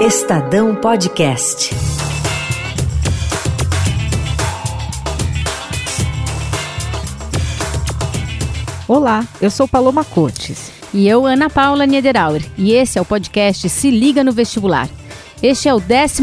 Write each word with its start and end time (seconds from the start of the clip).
Estadão 0.00 0.74
Podcast. 0.74 1.74
Olá, 8.88 9.26
eu 9.42 9.50
sou 9.50 9.68
Paloma 9.68 10.02
Cotes. 10.02 10.72
E 10.94 11.06
eu, 11.06 11.26
Ana 11.26 11.50
Paula 11.50 11.84
Niederauer. 11.84 12.42
E 12.56 12.72
esse 12.72 12.98
é 12.98 13.02
o 13.02 13.04
podcast 13.04 13.68
Se 13.68 13.90
Liga 13.90 14.24
no 14.24 14.32
Vestibular. 14.32 14.88
Este 15.42 15.68
é 15.68 15.74
o 15.74 15.80
14 15.80 16.22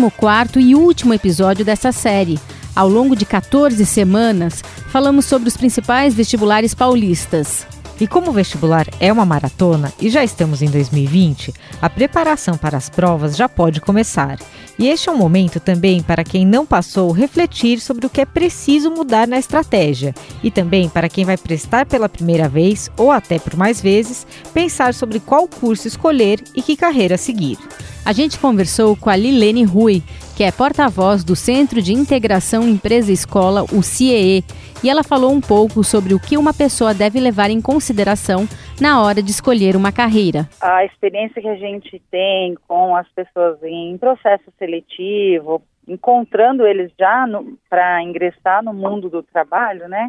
e 0.60 0.74
último 0.74 1.14
episódio 1.14 1.64
dessa 1.64 1.92
série. 1.92 2.40
Ao 2.76 2.90
longo 2.90 3.16
de 3.16 3.28
14 3.28 3.86
semanas, 3.86 4.64
falamos 4.88 5.26
sobre 5.26 5.50
os 5.50 5.56
principais 5.56 6.16
vestibulares 6.16 6.74
paulistas. 6.74 7.68
E 8.00 8.08
como 8.08 8.30
o 8.30 8.34
vestibular 8.34 8.86
é 9.00 9.12
uma 9.12 9.26
maratona 9.26 9.92
e 10.00 10.10
já 10.10 10.24
estamos 10.24 10.62
em 10.62 10.70
2020, 10.70 11.52
a 11.82 11.90
preparação 11.90 12.56
para 12.56 12.78
as 12.78 12.90
provas 12.90 13.36
já 13.36 13.50
pode 13.50 13.82
começar. 13.82 14.38
E 14.78 14.88
este 14.88 15.10
é 15.10 15.12
um 15.12 15.18
momento 15.18 15.60
também 15.60 16.04
para 16.04 16.24
quem 16.24 16.46
não 16.46 16.64
passou 16.64 17.12
refletir 17.12 17.80
sobre 17.80 18.06
o 18.06 18.10
que 18.10 18.22
é 18.22 18.26
preciso 18.26 18.92
mudar 18.92 19.28
na 19.28 19.40
estratégia 19.40 20.14
e 20.44 20.52
também 20.52 20.88
para 20.88 21.10
quem 21.10 21.26
vai 21.26 21.38
prestar 21.38 21.88
pela 21.88 22.08
primeira 22.08 22.48
vez 22.48 22.92
ou 22.96 23.12
até 23.12 23.40
por 23.40 23.56
mais 23.56 23.82
vezes, 23.82 24.28
pensar 24.54 24.94
sobre 24.94 25.20
qual 25.20 25.48
curso 25.48 25.88
escolher 25.88 26.44
e 26.54 26.62
que 26.62 26.78
carreira 26.78 27.18
seguir. 27.18 27.58
A 28.06 28.14
gente 28.14 28.38
conversou 28.38 28.96
com 28.96 29.10
a 29.10 29.16
Lilene 29.16 29.64
Rui, 29.64 30.04
que 30.38 30.44
é 30.44 30.52
porta-voz 30.52 31.24
do 31.24 31.36
Centro 31.36 31.82
de 31.82 31.94
Integração 31.94 32.62
Empresa-Escola, 32.62 33.64
o 33.64 33.82
CIEE, 33.82 34.44
e 34.84 34.88
ela 34.88 35.02
falou 35.04 35.32
um 35.32 35.42
pouco 35.42 35.84
sobre 35.84 36.14
o 36.14 36.20
que 36.20 36.38
uma 36.38 36.54
pessoa 36.54 36.94
deve 36.94 37.20
levar 37.20 37.50
em 37.50 37.60
consideração 37.60 38.46
na 38.80 39.02
hora 39.02 39.24
de 39.24 39.32
escolher 39.32 39.76
uma 39.76 39.92
carreira. 39.92 40.48
A 40.62 40.86
experiência 40.86 41.42
que 41.42 41.48
a 41.48 41.56
gente 41.56 42.00
tem 42.12 42.54
com 42.68 42.96
as 42.96 43.10
pessoas 43.14 43.58
em 43.64 43.98
processo 43.98 44.54
seletivo, 44.60 45.64
encontrando 45.88 46.68
eles 46.68 46.92
já 47.00 47.26
para 47.68 48.04
ingressar 48.04 48.64
no 48.64 48.76
mundo 48.76 49.10
do 49.10 49.24
trabalho, 49.24 49.90
né? 49.90 50.08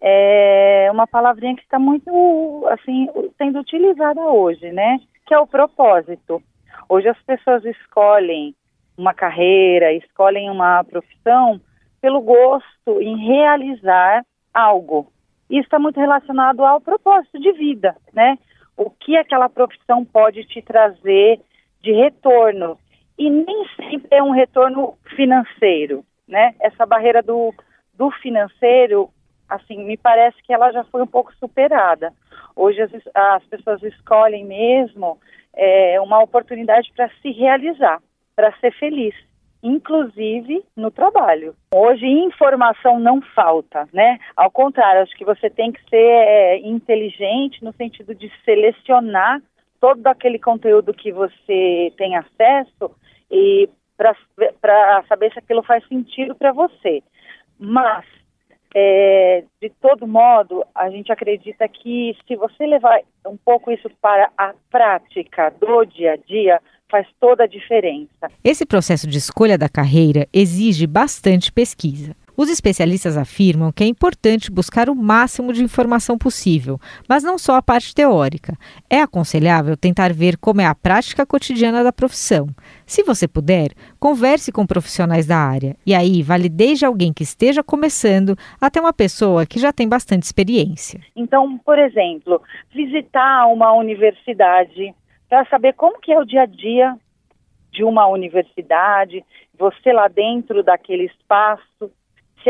É 0.00 0.88
uma 0.90 1.06
palavrinha 1.06 1.54
que 1.54 1.62
está 1.62 1.78
muito, 1.78 2.10
assim, 2.68 3.06
sendo 3.38 3.60
utilizada 3.60 4.22
hoje, 4.22 4.72
né? 4.72 4.98
Que 5.24 5.34
é 5.34 5.38
o 5.38 5.46
propósito. 5.46 6.42
Hoje 6.88 7.08
as 7.08 7.22
pessoas 7.22 7.64
escolhem 7.64 8.56
uma 8.96 9.14
carreira, 9.14 9.92
escolhem 9.92 10.50
uma 10.50 10.84
profissão 10.84 11.60
pelo 12.00 12.20
gosto 12.20 13.00
em 13.00 13.16
realizar 13.26 14.24
algo. 14.52 15.10
Isso 15.48 15.64
está 15.64 15.78
muito 15.78 16.00
relacionado 16.00 16.64
ao 16.64 16.80
propósito 16.80 17.38
de 17.38 17.52
vida, 17.52 17.96
né? 18.12 18.38
O 18.76 18.90
que 18.90 19.16
aquela 19.16 19.48
profissão 19.48 20.04
pode 20.04 20.44
te 20.44 20.62
trazer 20.62 21.40
de 21.80 21.92
retorno. 21.92 22.78
E 23.18 23.28
nem 23.28 23.66
sempre 23.76 24.08
é 24.10 24.22
um 24.22 24.30
retorno 24.30 24.94
financeiro, 25.14 26.04
né? 26.26 26.54
Essa 26.60 26.86
barreira 26.86 27.22
do, 27.22 27.54
do 27.94 28.10
financeiro, 28.10 29.10
assim, 29.48 29.84
me 29.84 29.96
parece 29.96 30.42
que 30.42 30.52
ela 30.52 30.72
já 30.72 30.84
foi 30.84 31.02
um 31.02 31.06
pouco 31.06 31.34
superada. 31.36 32.12
Hoje 32.56 32.80
as, 32.82 32.90
as 33.14 33.44
pessoas 33.44 33.82
escolhem 33.82 34.44
mesmo 34.44 35.18
é, 35.54 36.00
uma 36.00 36.22
oportunidade 36.22 36.90
para 36.96 37.10
se 37.20 37.30
realizar 37.30 38.00
para 38.34 38.52
ser 38.58 38.72
feliz, 38.74 39.14
inclusive 39.62 40.64
no 40.76 40.90
trabalho. 40.90 41.54
Hoje 41.74 42.06
informação 42.06 42.98
não 42.98 43.20
falta, 43.34 43.88
né? 43.92 44.18
Ao 44.36 44.50
contrário, 44.50 45.02
acho 45.02 45.16
que 45.16 45.24
você 45.24 45.48
tem 45.48 45.72
que 45.72 45.80
ser 45.88 45.96
é, 45.96 46.58
inteligente 46.58 47.62
no 47.62 47.72
sentido 47.72 48.14
de 48.14 48.30
selecionar 48.44 49.40
todo 49.80 50.06
aquele 50.06 50.38
conteúdo 50.38 50.94
que 50.94 51.12
você 51.12 51.92
tem 51.96 52.16
acesso 52.16 52.90
e 53.30 53.68
para 53.96 55.04
saber 55.08 55.32
se 55.32 55.38
aquilo 55.38 55.62
faz 55.62 55.86
sentido 55.86 56.34
para 56.34 56.52
você. 56.52 57.02
Mas 57.58 58.04
é, 58.74 59.44
de 59.60 59.70
todo 59.80 60.06
modo, 60.06 60.64
a 60.74 60.88
gente 60.90 61.12
acredita 61.12 61.68
que 61.68 62.16
se 62.26 62.36
você 62.36 62.66
levar 62.66 63.00
um 63.26 63.36
pouco 63.36 63.70
isso 63.70 63.90
para 64.00 64.30
a 64.36 64.54
prática 64.70 65.50
do 65.60 65.84
dia 65.84 66.12
a 66.12 66.16
dia, 66.16 66.60
faz 66.90 67.06
toda 67.18 67.44
a 67.44 67.46
diferença. 67.46 68.30
Esse 68.44 68.66
processo 68.66 69.06
de 69.08 69.16
escolha 69.16 69.56
da 69.56 69.68
carreira 69.68 70.28
exige 70.32 70.86
bastante 70.86 71.50
pesquisa. 71.50 72.14
Os 72.36 72.48
especialistas 72.48 73.16
afirmam 73.16 73.70
que 73.70 73.84
é 73.84 73.86
importante 73.86 74.50
buscar 74.50 74.88
o 74.88 74.94
máximo 74.94 75.52
de 75.52 75.62
informação 75.62 76.16
possível, 76.16 76.78
mas 77.08 77.22
não 77.22 77.36
só 77.36 77.56
a 77.56 77.62
parte 77.62 77.94
teórica. 77.94 78.56
É 78.88 79.00
aconselhável 79.00 79.76
tentar 79.76 80.12
ver 80.12 80.38
como 80.38 80.60
é 80.60 80.66
a 80.66 80.74
prática 80.74 81.26
cotidiana 81.26 81.84
da 81.84 81.92
profissão. 81.92 82.46
Se 82.86 83.02
você 83.02 83.28
puder, 83.28 83.72
converse 84.00 84.50
com 84.50 84.66
profissionais 84.66 85.26
da 85.26 85.36
área. 85.36 85.76
E 85.86 85.94
aí, 85.94 86.22
vale 86.22 86.48
desde 86.48 86.86
alguém 86.86 87.12
que 87.12 87.22
esteja 87.22 87.62
começando 87.62 88.36
até 88.60 88.80
uma 88.80 88.92
pessoa 88.92 89.44
que 89.44 89.58
já 89.58 89.72
tem 89.72 89.88
bastante 89.88 90.22
experiência. 90.22 91.00
Então, 91.14 91.58
por 91.58 91.78
exemplo, 91.78 92.40
visitar 92.74 93.46
uma 93.46 93.72
universidade 93.72 94.94
para 95.28 95.44
saber 95.46 95.74
como 95.74 96.00
que 96.00 96.12
é 96.12 96.18
o 96.18 96.24
dia 96.24 96.42
a 96.42 96.46
dia 96.46 96.96
de 97.72 97.84
uma 97.84 98.06
universidade, 98.06 99.24
você 99.58 99.92
lá 99.92 100.06
dentro 100.08 100.62
daquele 100.62 101.06
espaço, 101.06 101.90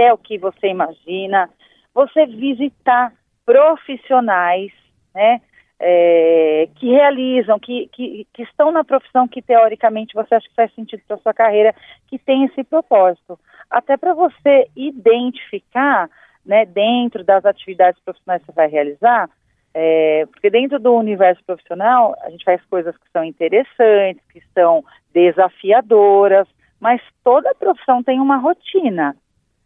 é 0.00 0.12
o 0.12 0.18
que 0.18 0.38
você 0.38 0.68
imagina, 0.68 1.48
você 1.94 2.26
visitar 2.26 3.12
profissionais, 3.44 4.72
né, 5.14 5.40
é, 5.84 6.68
que 6.76 6.90
realizam, 6.90 7.58
que, 7.58 7.88
que, 7.88 8.26
que, 8.32 8.42
estão 8.44 8.70
na 8.70 8.84
profissão 8.84 9.26
que 9.26 9.42
teoricamente 9.42 10.14
você 10.14 10.36
acha 10.36 10.48
que 10.48 10.54
faz 10.54 10.72
sentido 10.74 11.02
para 11.08 11.16
sua 11.18 11.34
carreira, 11.34 11.74
que 12.06 12.18
tem 12.18 12.44
esse 12.44 12.62
propósito. 12.62 13.38
Até 13.68 13.96
para 13.96 14.14
você 14.14 14.68
identificar, 14.76 16.08
né, 16.46 16.64
dentro 16.64 17.24
das 17.24 17.44
atividades 17.44 18.00
profissionais 18.04 18.42
que 18.42 18.46
você 18.46 18.52
vai 18.52 18.68
realizar, 18.68 19.28
é, 19.74 20.26
porque 20.26 20.50
dentro 20.50 20.78
do 20.78 20.94
universo 20.94 21.42
profissional, 21.44 22.14
a 22.22 22.30
gente 22.30 22.44
faz 22.44 22.62
coisas 22.66 22.96
que 22.96 23.10
são 23.12 23.24
interessantes, 23.24 24.22
que 24.32 24.40
são 24.54 24.84
desafiadoras, 25.12 26.46
mas 26.78 27.00
toda 27.24 27.54
profissão 27.54 28.02
tem 28.02 28.20
uma 28.20 28.36
rotina, 28.36 29.16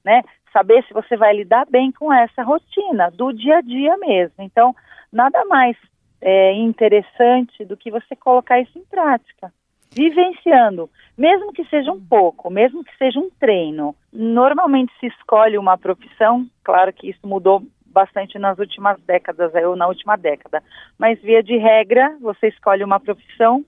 né? 0.06 0.22
Saber 0.53 0.84
se 0.84 0.94
você 0.94 1.17
vai 1.17 1.34
lidar 1.34 1.67
bem 1.69 1.91
com 1.91 2.12
essa 2.12 2.44
rotina, 2.44 3.11
do 3.11 3.33
dia 3.33 3.59
a 3.59 3.61
dia 3.61 3.97
mesmo. 3.99 4.37
Então, 4.39 4.75
nada 5.12 5.44
mais 5.47 5.77
é, 6.21 6.53
interessante 6.55 7.65
do 7.65 7.77
que 7.77 7.91
você 7.91 8.15
colocar 8.15 8.61
isso 8.61 8.78
em 8.78 8.84
prática, 8.84 9.53
vivenciando, 9.93 10.89
mesmo 11.19 11.53
que 11.53 11.65
seja 11.65 11.91
um 11.91 12.00
pouco, 12.00 12.49
mesmo 12.49 12.84
que 12.84 12.97
seja 12.97 13.19
um 13.19 13.28
treino. 13.41 13.97
Normalmente 14.12 14.93
se 15.00 15.06
escolhe 15.09 15.59
uma 15.59 15.77
profissão, 15.77 16.47
claro 16.62 16.93
que 16.93 17.11
isso 17.11 17.27
mudou 17.27 17.62
bastante 17.84 18.38
nas 18.38 18.59
últimas 18.59 19.00
décadas, 19.03 19.53
ou 19.55 19.75
na 19.75 19.88
última 19.88 20.17
década. 20.17 20.62
Mas, 20.99 21.21
via 21.21 21.43
de 21.43 21.56
regra, 21.56 22.17
você 22.21 22.49
escolhe 22.49 22.84
uma 22.84 23.00
profissão 23.00 23.65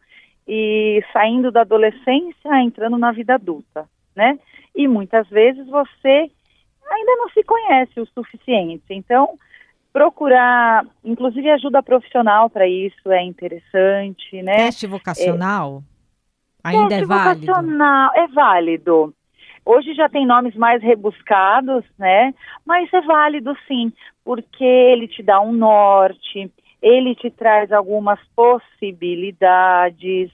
e 0.46 1.02
saindo 1.12 1.50
da 1.50 1.62
adolescência, 1.62 2.62
entrando 2.62 2.96
na 2.96 3.10
vida 3.10 3.34
adulta, 3.34 3.88
né? 4.14 4.38
E 4.78 4.86
muitas 4.86 5.28
vezes 5.28 5.66
você 5.66 6.30
ainda 6.88 7.16
não 7.16 7.28
se 7.30 7.42
conhece 7.42 8.00
o 8.00 8.06
suficiente. 8.06 8.84
Então, 8.90 9.36
procurar, 9.92 10.86
inclusive 11.04 11.50
ajuda 11.50 11.82
profissional 11.82 12.48
para 12.48 12.68
isso 12.68 13.10
é 13.10 13.24
interessante, 13.24 14.40
né? 14.40 14.56
Teste 14.56 14.86
vocacional 14.86 15.82
é, 16.64 16.68
ainda 16.68 16.88
teste 16.90 17.02
é 17.02 17.06
válido? 17.06 17.46
vocacional 17.46 18.12
é 18.14 18.28
válido. 18.28 19.12
Hoje 19.66 19.92
já 19.94 20.08
tem 20.08 20.24
nomes 20.24 20.54
mais 20.54 20.80
rebuscados, 20.80 21.84
né? 21.98 22.32
Mas 22.64 22.88
é 22.94 23.00
válido 23.00 23.56
sim, 23.66 23.92
porque 24.24 24.64
ele 24.64 25.08
te 25.08 25.24
dá 25.24 25.40
um 25.40 25.52
norte, 25.52 26.48
ele 26.80 27.16
te 27.16 27.30
traz 27.30 27.72
algumas 27.72 28.20
possibilidades 28.36 30.30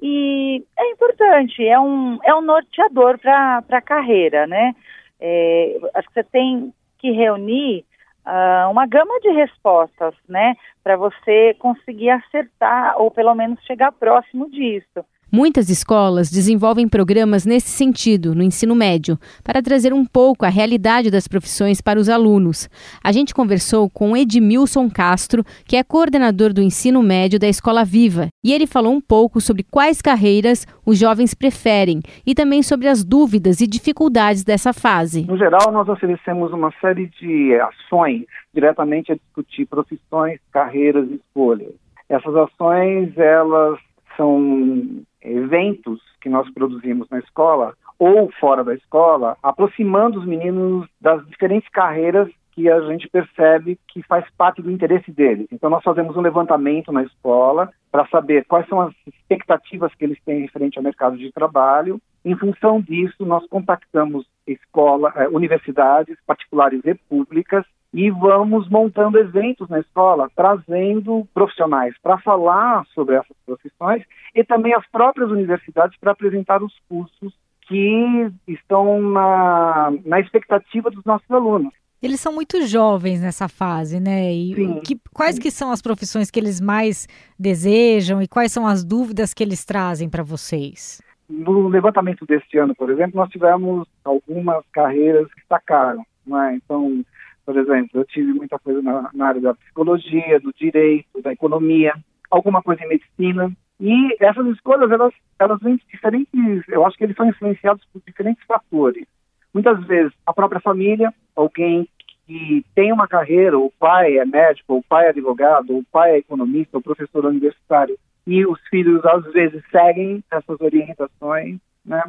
e 0.00 0.64
é 0.78 0.90
importante, 0.90 1.66
é 1.66 1.78
um, 1.78 2.18
é 2.24 2.34
um 2.34 2.40
norteador 2.40 3.18
para 3.18 3.64
a 3.68 3.82
carreira, 3.82 4.46
né? 4.46 4.74
É, 5.20 5.76
acho 5.94 6.08
que 6.08 6.14
você 6.14 6.24
tem 6.24 6.72
que 6.98 7.10
reunir 7.10 7.84
uh, 8.24 8.70
uma 8.70 8.86
gama 8.86 9.18
de 9.20 9.30
respostas, 9.30 10.14
né? 10.28 10.54
Para 10.84 10.96
você 10.96 11.54
conseguir 11.58 12.10
acertar 12.10 13.00
ou 13.00 13.10
pelo 13.10 13.34
menos 13.34 13.60
chegar 13.64 13.90
próximo 13.92 14.48
disso. 14.50 15.04
Muitas 15.30 15.68
escolas 15.68 16.30
desenvolvem 16.30 16.88
programas 16.88 17.44
nesse 17.44 17.68
sentido 17.68 18.34
no 18.34 18.42
ensino 18.42 18.74
médio, 18.74 19.18
para 19.44 19.60
trazer 19.60 19.92
um 19.92 20.02
pouco 20.02 20.46
a 20.46 20.48
realidade 20.48 21.10
das 21.10 21.28
profissões 21.28 21.82
para 21.82 21.98
os 21.98 22.08
alunos. 22.08 22.66
A 23.04 23.12
gente 23.12 23.34
conversou 23.34 23.90
com 23.90 24.16
Edmilson 24.16 24.88
Castro, 24.88 25.44
que 25.66 25.76
é 25.76 25.84
coordenador 25.84 26.54
do 26.54 26.62
ensino 26.62 27.02
médio 27.02 27.38
da 27.38 27.46
Escola 27.46 27.84
Viva, 27.84 28.28
e 28.42 28.54
ele 28.54 28.66
falou 28.66 28.90
um 28.90 29.02
pouco 29.02 29.38
sobre 29.38 29.62
quais 29.62 30.00
carreiras 30.00 30.66
os 30.86 30.98
jovens 30.98 31.34
preferem 31.34 32.00
e 32.26 32.34
também 32.34 32.62
sobre 32.62 32.88
as 32.88 33.04
dúvidas 33.04 33.60
e 33.60 33.66
dificuldades 33.66 34.42
dessa 34.42 34.72
fase. 34.72 35.26
No 35.26 35.36
geral, 35.36 35.70
nós 35.70 35.90
oferecemos 35.90 36.54
uma 36.54 36.72
série 36.80 37.06
de 37.20 37.54
ações 37.60 38.24
diretamente 38.54 39.12
a 39.12 39.14
discutir 39.14 39.66
profissões, 39.66 40.40
carreiras 40.50 41.06
e 41.10 41.16
escolhas. 41.16 41.74
Essas 42.08 42.34
ações, 42.34 43.12
elas 43.18 43.78
são 44.16 45.02
eventos 45.22 46.00
que 46.20 46.28
nós 46.28 46.48
produzimos 46.52 47.08
na 47.10 47.18
escola 47.18 47.74
ou 47.98 48.30
fora 48.38 48.62
da 48.62 48.74
escola, 48.74 49.36
aproximando 49.42 50.20
os 50.20 50.26
meninos 50.26 50.88
das 51.00 51.26
diferentes 51.26 51.68
carreiras 51.70 52.28
que 52.52 52.68
a 52.68 52.80
gente 52.82 53.08
percebe 53.08 53.78
que 53.86 54.02
faz 54.02 54.24
parte 54.36 54.60
do 54.60 54.70
interesse 54.70 55.12
deles. 55.12 55.46
Então, 55.52 55.70
nós 55.70 55.82
fazemos 55.82 56.16
um 56.16 56.20
levantamento 56.20 56.90
na 56.90 57.04
escola 57.04 57.70
para 57.90 58.06
saber 58.08 58.44
quais 58.46 58.66
são 58.68 58.80
as 58.80 58.92
expectativas 59.06 59.94
que 59.94 60.04
eles 60.04 60.18
têm 60.24 60.40
referente 60.40 60.76
ao 60.76 60.82
mercado 60.82 61.16
de 61.16 61.30
trabalho. 61.32 62.00
Em 62.24 62.36
função 62.36 62.80
disso, 62.80 63.24
nós 63.24 63.46
contactamos 63.48 64.26
escola, 64.44 65.12
eh, 65.14 65.28
universidades 65.28 66.16
particulares 66.26 66.80
e 66.84 66.94
públicas 66.94 67.64
e 67.92 68.10
vamos 68.10 68.68
montando 68.68 69.18
eventos 69.18 69.68
na 69.68 69.80
escola, 69.80 70.30
trazendo 70.36 71.26
profissionais 71.32 71.94
para 72.02 72.18
falar 72.18 72.84
sobre 72.94 73.16
essas 73.16 73.36
profissões 73.46 74.02
e 74.34 74.44
também 74.44 74.74
as 74.74 74.86
próprias 74.90 75.30
universidades 75.30 75.98
para 75.98 76.12
apresentar 76.12 76.62
os 76.62 76.74
cursos 76.88 77.32
que 77.62 78.30
estão 78.46 79.00
na, 79.00 79.92
na 80.04 80.20
expectativa 80.20 80.90
dos 80.90 81.04
nossos 81.04 81.30
alunos. 81.30 81.72
Eles 82.00 82.20
são 82.20 82.32
muito 82.32 82.64
jovens 82.64 83.20
nessa 83.20 83.48
fase, 83.48 83.98
né? 83.98 84.32
E 84.32 84.80
que, 84.82 84.96
quais 85.12 85.38
que 85.38 85.50
são 85.50 85.72
as 85.72 85.82
profissões 85.82 86.30
que 86.30 86.38
eles 86.38 86.60
mais 86.60 87.08
desejam 87.38 88.22
e 88.22 88.28
quais 88.28 88.52
são 88.52 88.66
as 88.66 88.84
dúvidas 88.84 89.34
que 89.34 89.42
eles 89.42 89.64
trazem 89.64 90.08
para 90.08 90.22
vocês? 90.22 91.02
No 91.28 91.66
levantamento 91.66 92.24
deste 92.24 92.56
ano, 92.56 92.74
por 92.74 92.88
exemplo, 92.90 93.16
nós 93.16 93.28
tivemos 93.30 93.86
algumas 94.04 94.64
carreiras 94.72 95.26
que 95.28 95.40
destacaram. 95.40 96.04
Né? 96.24 96.60
Então, 96.62 97.04
por 97.48 97.56
exemplo, 97.56 98.00
eu 98.00 98.04
tive 98.04 98.30
muita 98.34 98.58
coisa 98.58 98.82
na, 98.82 99.08
na 99.14 99.28
área 99.28 99.40
da 99.40 99.54
psicologia, 99.54 100.38
do 100.38 100.52
direito, 100.52 101.22
da 101.22 101.32
economia, 101.32 101.94
alguma 102.30 102.60
coisa 102.60 102.84
em 102.84 102.88
medicina. 102.88 103.50
E 103.80 104.16
essas 104.20 104.46
escolhas, 104.48 104.90
elas, 104.90 105.14
elas 105.38 105.58
vêm 105.62 105.76
de 105.76 105.86
diferentes, 105.90 106.68
eu 106.68 106.84
acho 106.84 106.98
que 106.98 107.04
eles 107.04 107.16
são 107.16 107.26
influenciados 107.26 107.82
por 107.90 108.02
diferentes 108.06 108.44
fatores. 108.44 109.06
Muitas 109.54 109.82
vezes, 109.86 110.12
a 110.26 110.34
própria 110.34 110.60
família, 110.60 111.10
alguém 111.34 111.88
que 112.26 112.66
tem 112.74 112.92
uma 112.92 113.08
carreira, 113.08 113.58
o 113.58 113.72
pai 113.78 114.18
é 114.18 114.26
médico, 114.26 114.76
o 114.76 114.82
pai 114.82 115.06
é 115.06 115.08
advogado, 115.08 115.74
o 115.74 115.84
pai 115.90 116.16
é 116.16 116.18
economista, 116.18 116.76
o 116.76 116.82
professor 116.82 117.24
universitário, 117.24 117.98
e 118.26 118.44
os 118.44 118.60
filhos 118.68 119.02
às 119.06 119.24
vezes 119.32 119.62
seguem 119.70 120.22
essas 120.30 120.60
orientações, 120.60 121.58
né? 121.82 122.02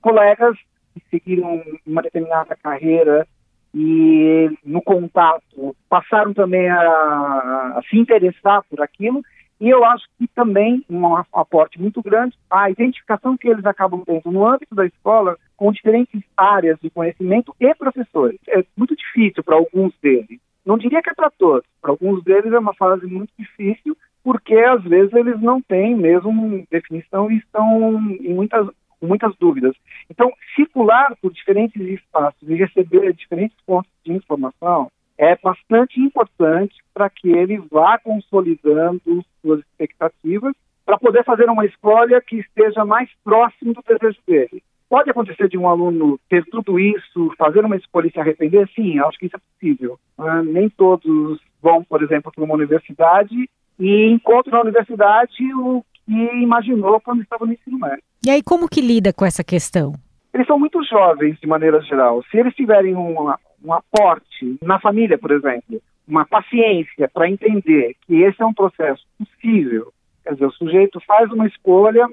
Colegas 0.00 0.56
que 0.94 1.02
seguiram 1.10 1.64
uma 1.84 2.00
determinada 2.00 2.54
carreira 2.54 3.26
e 3.74 4.50
no 4.64 4.80
contato 4.80 5.74
passaram 5.88 6.32
também 6.32 6.68
a, 6.68 6.78
a 6.78 7.80
se 7.90 7.98
interessar 7.98 8.62
por 8.70 8.80
aquilo 8.80 9.22
e 9.60 9.68
eu 9.68 9.84
acho 9.84 10.04
que 10.18 10.26
também 10.28 10.84
um 10.90 11.16
aporte 11.32 11.80
muito 11.80 12.02
grande 12.02 12.36
a 12.50 12.70
identificação 12.70 13.36
que 13.36 13.48
eles 13.48 13.64
acabam 13.64 14.02
tendo 14.04 14.30
no 14.30 14.46
âmbito 14.46 14.74
da 14.74 14.84
escola 14.84 15.36
com 15.56 15.72
diferentes 15.72 16.22
áreas 16.36 16.78
de 16.80 16.90
conhecimento 16.90 17.54
e 17.60 17.74
professores. 17.74 18.38
É 18.48 18.64
muito 18.76 18.96
difícil 18.96 19.42
para 19.44 19.56
alguns 19.56 19.94
deles. 20.02 20.40
Não 20.66 20.76
diria 20.76 21.02
que 21.02 21.10
é 21.10 21.14
para 21.14 21.30
todos. 21.30 21.64
Para 21.80 21.92
alguns 21.92 22.22
deles 22.24 22.52
é 22.52 22.58
uma 22.58 22.74
fase 22.74 23.06
muito 23.06 23.32
difícil, 23.38 23.96
porque 24.22 24.54
às 24.54 24.82
vezes 24.82 25.12
eles 25.12 25.40
não 25.40 25.60
têm 25.60 25.94
mesmo 25.94 26.66
definição 26.70 27.30
e 27.30 27.36
estão 27.36 28.00
em 28.20 28.34
muitas, 28.34 28.66
muitas 29.04 29.34
dúvidas. 29.36 29.74
Então, 30.10 30.32
circular 30.54 31.14
por 31.20 31.32
diferentes 31.32 31.80
espaços 31.80 32.48
e 32.48 32.54
receber 32.54 33.12
diferentes 33.12 33.56
fontes 33.66 33.90
de 34.04 34.12
informação 34.12 34.90
é 35.16 35.36
bastante 35.36 36.00
importante 36.00 36.74
para 36.92 37.08
que 37.08 37.30
ele 37.30 37.58
vá 37.70 37.98
consolidando 37.98 39.24
suas 39.40 39.60
expectativas 39.60 40.54
para 40.84 40.98
poder 40.98 41.24
fazer 41.24 41.48
uma 41.48 41.64
escolha 41.64 42.20
que 42.20 42.36
esteja 42.36 42.84
mais 42.84 43.08
próximo 43.22 43.72
do 43.72 43.82
desejo 43.82 44.18
dele. 44.26 44.62
Pode 44.88 45.10
acontecer 45.10 45.48
de 45.48 45.56
um 45.56 45.68
aluno 45.68 46.20
ter 46.28 46.44
tudo 46.44 46.78
isso, 46.78 47.32
fazer 47.38 47.64
uma 47.64 47.76
escolha 47.76 48.06
e 48.06 48.12
se 48.12 48.20
arrepender? 48.20 48.68
Sim, 48.74 48.98
acho 49.00 49.18
que 49.18 49.26
isso 49.26 49.36
é 49.36 49.40
possível. 49.40 49.98
Uh, 50.18 50.42
nem 50.44 50.68
todos 50.68 51.40
vão, 51.62 51.82
por 51.82 52.02
exemplo, 52.02 52.30
para 52.30 52.44
uma 52.44 52.54
universidade 52.54 53.48
e 53.78 54.06
encontram 54.06 54.52
na 54.52 54.60
universidade 54.60 55.42
o 55.54 55.84
que 56.06 56.12
imaginou 56.12 57.00
quando 57.00 57.22
estava 57.22 57.46
no 57.46 57.52
ensino 57.52 57.78
médio. 57.78 58.02
E 58.24 58.30
aí, 58.30 58.42
como 58.42 58.68
que 58.68 58.80
lida 58.80 59.12
com 59.12 59.24
essa 59.24 59.44
questão? 59.44 59.92
Eles 60.32 60.46
são 60.46 60.58
muito 60.58 60.82
jovens, 60.84 61.38
de 61.40 61.46
maneira 61.46 61.80
geral. 61.82 62.22
Se 62.30 62.38
eles 62.38 62.54
tiverem 62.54 62.94
uma, 62.94 63.38
um 63.64 63.72
aporte 63.72 64.58
na 64.62 64.80
família, 64.80 65.16
por 65.16 65.30
exemplo, 65.30 65.80
uma 66.06 66.26
paciência 66.26 67.08
para 67.12 67.28
entender 67.28 67.96
que 68.06 68.22
esse 68.22 68.42
é 68.42 68.46
um 68.46 68.52
processo 68.52 69.04
possível, 69.18 69.92
quer 70.22 70.34
dizer, 70.34 70.46
o 70.46 70.52
sujeito 70.52 71.00
faz 71.06 71.30
uma 71.30 71.46
escolha 71.46 72.06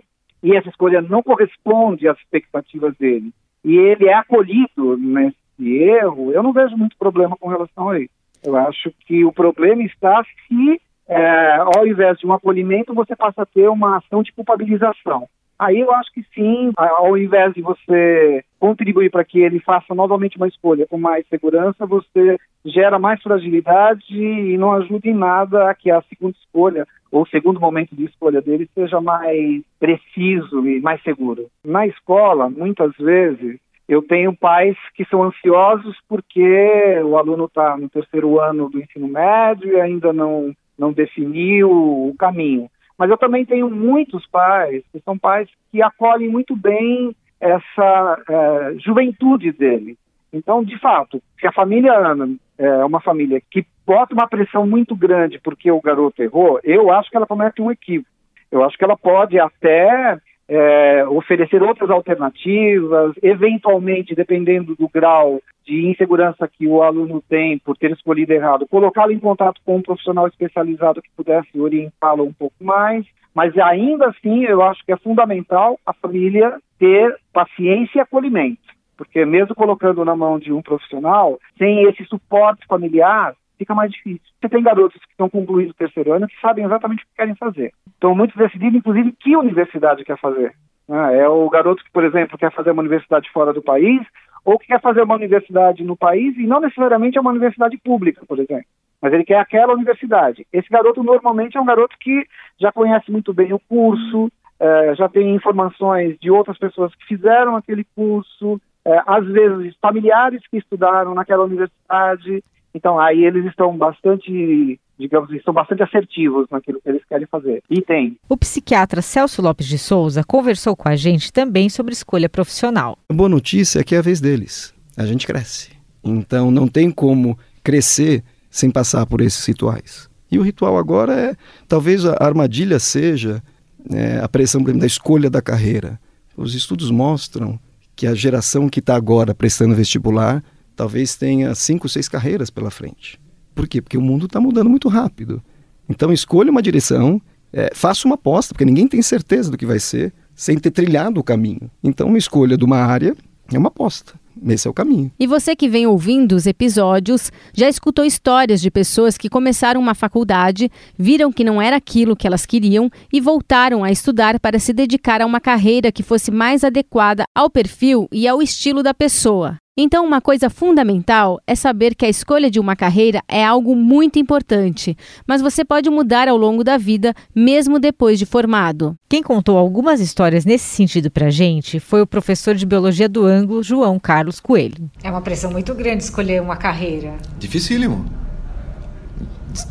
e 0.43 0.55
essa 0.55 0.69
escolha 0.69 1.01
não 1.01 1.21
corresponde 1.21 2.07
às 2.07 2.17
expectativas 2.17 2.95
dele, 2.97 3.31
e 3.63 3.77
ele 3.77 4.07
é 4.07 4.13
acolhido 4.13 4.97
nesse 4.97 5.35
erro, 5.59 6.31
eu 6.31 6.41
não 6.41 6.51
vejo 6.51 6.75
muito 6.75 6.97
problema 6.97 7.37
com 7.37 7.47
relação 7.47 7.89
a 7.89 7.99
isso. 7.99 8.09
Eu 8.43 8.55
acho 8.55 8.91
que 9.05 9.23
o 9.23 9.31
problema 9.31 9.83
está 9.83 10.23
se, 10.47 10.81
é, 11.11 11.57
ao 11.75 11.85
invés 11.85 12.17
de 12.17 12.25
um 12.25 12.31
acolhimento, 12.31 12.93
você 12.93 13.17
passa 13.17 13.41
a 13.41 13.45
ter 13.45 13.67
uma 13.67 13.97
ação 13.97 14.23
de 14.23 14.31
culpabilização. 14.31 15.27
Aí 15.59 15.79
eu 15.79 15.93
acho 15.93 16.11
que 16.13 16.23
sim, 16.33 16.71
ao 16.75 17.15
invés 17.17 17.53
de 17.53 17.61
você 17.61 18.43
contribuir 18.57 19.11
para 19.11 19.25
que 19.25 19.39
ele 19.41 19.59
faça 19.59 19.93
novamente 19.93 20.37
uma 20.37 20.47
escolha 20.47 20.87
com 20.87 20.97
mais 20.97 21.27
segurança, 21.27 21.85
você 21.85 22.39
gera 22.65 22.97
mais 22.97 23.21
fragilidade 23.21 24.15
e 24.15 24.57
não 24.57 24.71
ajuda 24.71 25.07
em 25.07 25.13
nada 25.13 25.69
a 25.69 25.75
que 25.75 25.91
a 25.91 26.01
segunda 26.03 26.35
escolha 26.39 26.87
ou 27.11 27.23
o 27.23 27.27
segundo 27.27 27.59
momento 27.59 27.95
de 27.95 28.05
escolha 28.05 28.41
dele 28.41 28.69
seja 28.73 29.01
mais 29.01 29.61
preciso 29.79 30.65
e 30.65 30.79
mais 30.79 31.03
seguro. 31.03 31.47
Na 31.63 31.85
escola, 31.85 32.49
muitas 32.49 32.95
vezes, 32.97 33.59
eu 33.87 34.01
tenho 34.01 34.35
pais 34.35 34.77
que 34.95 35.03
são 35.05 35.21
ansiosos 35.23 35.97
porque 36.07 36.99
o 37.03 37.17
aluno 37.17 37.45
está 37.45 37.75
no 37.75 37.89
terceiro 37.89 38.39
ano 38.39 38.69
do 38.69 38.79
ensino 38.79 39.07
médio 39.07 39.73
e 39.73 39.81
ainda 39.81 40.13
não, 40.13 40.53
não 40.81 40.91
definiu 40.91 41.69
o 41.71 42.15
caminho. 42.17 42.69
Mas 42.97 43.09
eu 43.09 43.17
também 43.17 43.45
tenho 43.45 43.69
muitos 43.69 44.25
pais, 44.27 44.83
que 44.91 44.99
são 45.01 45.17
pais 45.17 45.47
que 45.71 45.81
acolhem 45.81 46.27
muito 46.27 46.55
bem 46.55 47.15
essa 47.39 48.19
é, 48.27 48.75
juventude 48.79 49.51
dele. 49.51 49.95
Então, 50.33 50.63
de 50.63 50.77
fato, 50.79 51.21
se 51.39 51.45
a 51.47 51.51
família 51.51 51.93
Ana 51.93 52.29
é 52.57 52.85
uma 52.85 52.99
família 52.99 53.41
que 53.49 53.65
bota 53.85 54.13
uma 54.13 54.27
pressão 54.27 54.65
muito 54.65 54.95
grande 54.95 55.39
porque 55.39 55.71
o 55.71 55.81
garoto 55.81 56.21
errou, 56.21 56.59
eu 56.63 56.91
acho 56.91 57.09
que 57.09 57.17
ela 57.17 57.27
comete 57.27 57.61
um 57.61 57.71
equívoco. 57.71 58.09
Eu 58.51 58.63
acho 58.63 58.77
que 58.77 58.83
ela 58.83 58.97
pode 58.97 59.39
até 59.39 60.17
é, 60.53 61.07
oferecer 61.07 61.63
outras 61.63 61.89
alternativas, 61.89 63.13
eventualmente, 63.23 64.13
dependendo 64.13 64.75
do 64.75 64.89
grau 64.89 65.41
de 65.65 65.87
insegurança 65.87 66.45
que 66.45 66.67
o 66.67 66.83
aluno 66.83 67.23
tem 67.29 67.57
por 67.57 67.77
ter 67.77 67.91
escolhido 67.91 68.33
errado, 68.33 68.67
colocá-lo 68.67 69.13
em 69.13 69.19
contato 69.19 69.61
com 69.63 69.77
um 69.77 69.81
profissional 69.81 70.27
especializado 70.27 71.01
que 71.01 71.09
pudesse 71.15 71.57
orientá-lo 71.57 72.25
um 72.25 72.33
pouco 72.33 72.61
mais. 72.61 73.05
Mas 73.33 73.57
ainda 73.57 74.07
assim, 74.07 74.43
eu 74.43 74.61
acho 74.61 74.83
que 74.85 74.91
é 74.91 74.97
fundamental 74.97 75.79
a 75.85 75.93
família 75.93 76.57
ter 76.77 77.15
paciência 77.31 77.99
e 77.99 78.01
acolhimento, 78.01 78.59
porque 78.97 79.23
mesmo 79.23 79.55
colocando 79.55 80.03
na 80.03 80.17
mão 80.17 80.37
de 80.37 80.51
um 80.51 80.61
profissional, 80.61 81.39
sem 81.57 81.83
esse 81.83 82.03
suporte 82.03 82.67
familiar, 82.67 83.35
fica 83.61 83.75
mais 83.75 83.91
difícil. 83.91 84.21
Você 84.39 84.49
tem 84.49 84.63
garotos 84.63 84.99
que 84.99 85.11
estão 85.11 85.29
concluindo 85.29 85.71
o 85.71 85.75
terceiro 85.75 86.13
ano 86.13 86.27
que 86.27 86.39
sabem 86.41 86.65
exatamente 86.65 87.03
o 87.03 87.07
que 87.07 87.15
querem 87.15 87.35
fazer. 87.35 87.71
Então, 87.97 88.15
muitos 88.15 88.35
decidem, 88.35 88.75
inclusive, 88.75 89.11
que 89.19 89.37
universidade 89.37 90.03
quer 90.03 90.17
fazer. 90.17 90.53
Ah, 90.89 91.11
é 91.11 91.27
o 91.27 91.47
garoto 91.49 91.83
que, 91.83 91.91
por 91.91 92.03
exemplo, 92.03 92.37
quer 92.37 92.51
fazer 92.51 92.71
uma 92.71 92.81
universidade 92.81 93.29
fora 93.31 93.53
do 93.53 93.61
país, 93.61 94.01
ou 94.43 94.57
que 94.57 94.67
quer 94.67 94.81
fazer 94.81 95.03
uma 95.03 95.15
universidade 95.15 95.83
no 95.83 95.95
país, 95.95 96.35
e 96.37 96.47
não 96.47 96.59
necessariamente 96.59 97.17
é 97.17 97.21
uma 97.21 97.29
universidade 97.29 97.77
pública, 97.77 98.25
por 98.27 98.39
exemplo. 98.39 98.65
Mas 98.99 99.13
ele 99.13 99.23
quer 99.23 99.39
aquela 99.39 99.73
universidade. 99.73 100.45
Esse 100.51 100.69
garoto 100.69 101.03
normalmente 101.03 101.55
é 101.55 101.61
um 101.61 101.65
garoto 101.65 101.95
que 101.99 102.25
já 102.59 102.71
conhece 102.71 103.11
muito 103.11 103.31
bem 103.33 103.53
o 103.53 103.59
curso, 103.59 104.31
é, 104.59 104.95
já 104.95 105.07
tem 105.07 105.35
informações 105.35 106.17
de 106.19 106.31
outras 106.31 106.57
pessoas 106.57 106.93
que 106.95 107.05
fizeram 107.05 107.55
aquele 107.55 107.85
curso, 107.95 108.59
é, 108.83 109.01
às 109.05 109.25
vezes 109.27 109.75
familiares 109.79 110.41
que 110.47 110.57
estudaram 110.57 111.13
naquela 111.13 111.43
universidade, 111.43 112.43
então, 112.73 112.99
aí 112.99 113.25
eles 113.25 113.45
estão 113.45 113.77
bastante, 113.77 114.79
digamos, 114.97 115.31
estão 115.31 115.53
bastante 115.53 115.83
assertivos 115.83 116.47
naquilo 116.49 116.79
que 116.81 116.89
eles 116.89 117.03
querem 117.07 117.27
fazer. 117.27 117.61
E 117.69 117.81
tem. 117.81 118.17
O 118.29 118.37
psiquiatra 118.37 119.01
Celso 119.01 119.41
Lopes 119.41 119.67
de 119.67 119.77
Souza 119.77 120.23
conversou 120.23 120.75
com 120.75 120.87
a 120.87 120.95
gente 120.95 121.31
também 121.31 121.69
sobre 121.69 121.93
escolha 121.93 122.29
profissional. 122.29 122.97
A 123.09 123.13
boa 123.13 123.29
notícia 123.29 123.79
é 123.79 123.83
que 123.83 123.95
é 123.95 123.97
a 123.97 124.01
vez 124.01 124.21
deles. 124.21 124.73
A 124.97 125.05
gente 125.05 125.27
cresce. 125.27 125.71
Então, 126.03 126.49
não 126.49 126.67
tem 126.67 126.89
como 126.89 127.37
crescer 127.63 128.23
sem 128.49 128.71
passar 128.71 129.05
por 129.05 129.21
esses 129.21 129.45
rituais. 129.45 130.09
E 130.31 130.39
o 130.39 130.41
ritual 130.41 130.77
agora 130.77 131.13
é, 131.13 131.35
talvez 131.67 132.05
a 132.05 132.15
armadilha 132.19 132.79
seja 132.79 133.43
é, 133.89 134.19
a 134.19 134.29
pressão 134.29 134.63
da 134.63 134.85
escolha 134.85 135.29
da 135.29 135.41
carreira. 135.41 135.99
Os 136.37 136.55
estudos 136.55 136.89
mostram 136.89 137.59
que 137.95 138.07
a 138.07 138.15
geração 138.15 138.69
que 138.69 138.79
está 138.79 138.95
agora 138.95 139.35
prestando 139.35 139.75
vestibular 139.75 140.43
talvez 140.81 141.15
tenha 141.15 141.53
cinco, 141.53 141.87
seis 141.87 142.09
carreiras 142.09 142.49
pela 142.49 142.71
frente. 142.71 143.19
Por 143.53 143.67
quê? 143.67 143.83
Porque 143.83 143.99
o 143.99 144.01
mundo 144.01 144.25
está 144.25 144.41
mudando 144.41 144.67
muito 144.67 144.89
rápido. 144.89 145.39
Então 145.87 146.11
escolha 146.11 146.49
uma 146.49 146.59
direção, 146.59 147.21
é, 147.53 147.69
faça 147.75 148.07
uma 148.07 148.15
aposta, 148.15 148.51
porque 148.51 148.65
ninguém 148.65 148.87
tem 148.87 148.99
certeza 148.99 149.51
do 149.51 149.57
que 149.59 149.65
vai 149.65 149.79
ser. 149.79 150.11
sem 150.33 150.57
ter 150.57 150.71
trilhado 150.71 151.19
o 151.19 151.23
caminho. 151.23 151.69
Então, 151.83 152.07
uma 152.07 152.17
escolha 152.17 152.57
de 152.57 152.65
uma 152.65 152.77
área 152.77 153.15
é 153.53 153.59
uma 153.59 153.67
aposta. 153.67 154.19
Esse 154.47 154.67
é 154.67 154.71
o 154.71 154.73
caminho. 154.73 155.11
E 155.19 155.27
você 155.27 155.55
que 155.55 155.69
vem 155.69 155.85
ouvindo 155.85 156.35
os 156.35 156.47
episódios 156.47 157.31
já 157.53 157.69
escutou 157.69 158.03
histórias 158.03 158.59
de 158.59 158.71
pessoas 158.71 159.19
que 159.19 159.29
começaram 159.29 159.79
uma 159.79 159.93
faculdade, 159.93 160.71
viram 160.97 161.31
que 161.31 161.43
não 161.43 161.61
era 161.61 161.75
aquilo 161.75 162.15
que 162.15 162.25
elas 162.25 162.43
queriam 162.43 162.89
e 163.13 163.21
voltaram 163.21 163.83
a 163.83 163.91
estudar 163.91 164.39
para 164.39 164.57
se 164.57 164.73
dedicar 164.73 165.21
a 165.21 165.27
uma 165.27 165.39
carreira 165.39 165.91
que 165.91 166.01
fosse 166.01 166.31
mais 166.31 166.63
adequada 166.63 167.23
ao 167.37 167.51
perfil 167.51 168.07
e 168.11 168.27
ao 168.27 168.41
estilo 168.41 168.81
da 168.81 168.95
pessoa. 168.95 169.57
Então, 169.83 170.05
uma 170.05 170.21
coisa 170.21 170.47
fundamental 170.47 171.41
é 171.47 171.55
saber 171.55 171.95
que 171.95 172.05
a 172.05 172.09
escolha 172.09 172.51
de 172.51 172.59
uma 172.59 172.75
carreira 172.75 173.23
é 173.27 173.43
algo 173.43 173.75
muito 173.75 174.19
importante, 174.19 174.95
mas 175.25 175.41
você 175.41 175.65
pode 175.65 175.89
mudar 175.89 176.27
ao 176.27 176.37
longo 176.37 176.63
da 176.63 176.77
vida, 176.77 177.15
mesmo 177.33 177.79
depois 177.79 178.19
de 178.19 178.25
formado. 178.27 178.95
Quem 179.09 179.23
contou 179.23 179.57
algumas 179.57 179.99
histórias 179.99 180.45
nesse 180.45 180.65
sentido 180.65 181.09
pra 181.09 181.31
gente 181.31 181.79
foi 181.79 181.99
o 181.99 182.05
professor 182.05 182.53
de 182.53 182.63
biologia 182.63 183.09
do 183.09 183.25
ângulo, 183.25 183.63
João 183.63 183.97
Carlos 183.99 184.39
Coelho. 184.39 184.87
É 185.01 185.09
uma 185.09 185.21
pressão 185.21 185.49
muito 185.49 185.73
grande 185.73 186.03
escolher 186.03 186.43
uma 186.43 186.57
carreira. 186.57 187.15
Dificílimo. 187.39 188.05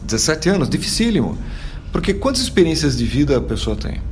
17 0.02 0.48
anos, 0.48 0.68
dificílimo. 0.68 1.38
Porque 1.92 2.14
quantas 2.14 2.42
experiências 2.42 2.98
de 2.98 3.04
vida 3.04 3.38
a 3.38 3.40
pessoa 3.40 3.76
tem? 3.76 4.02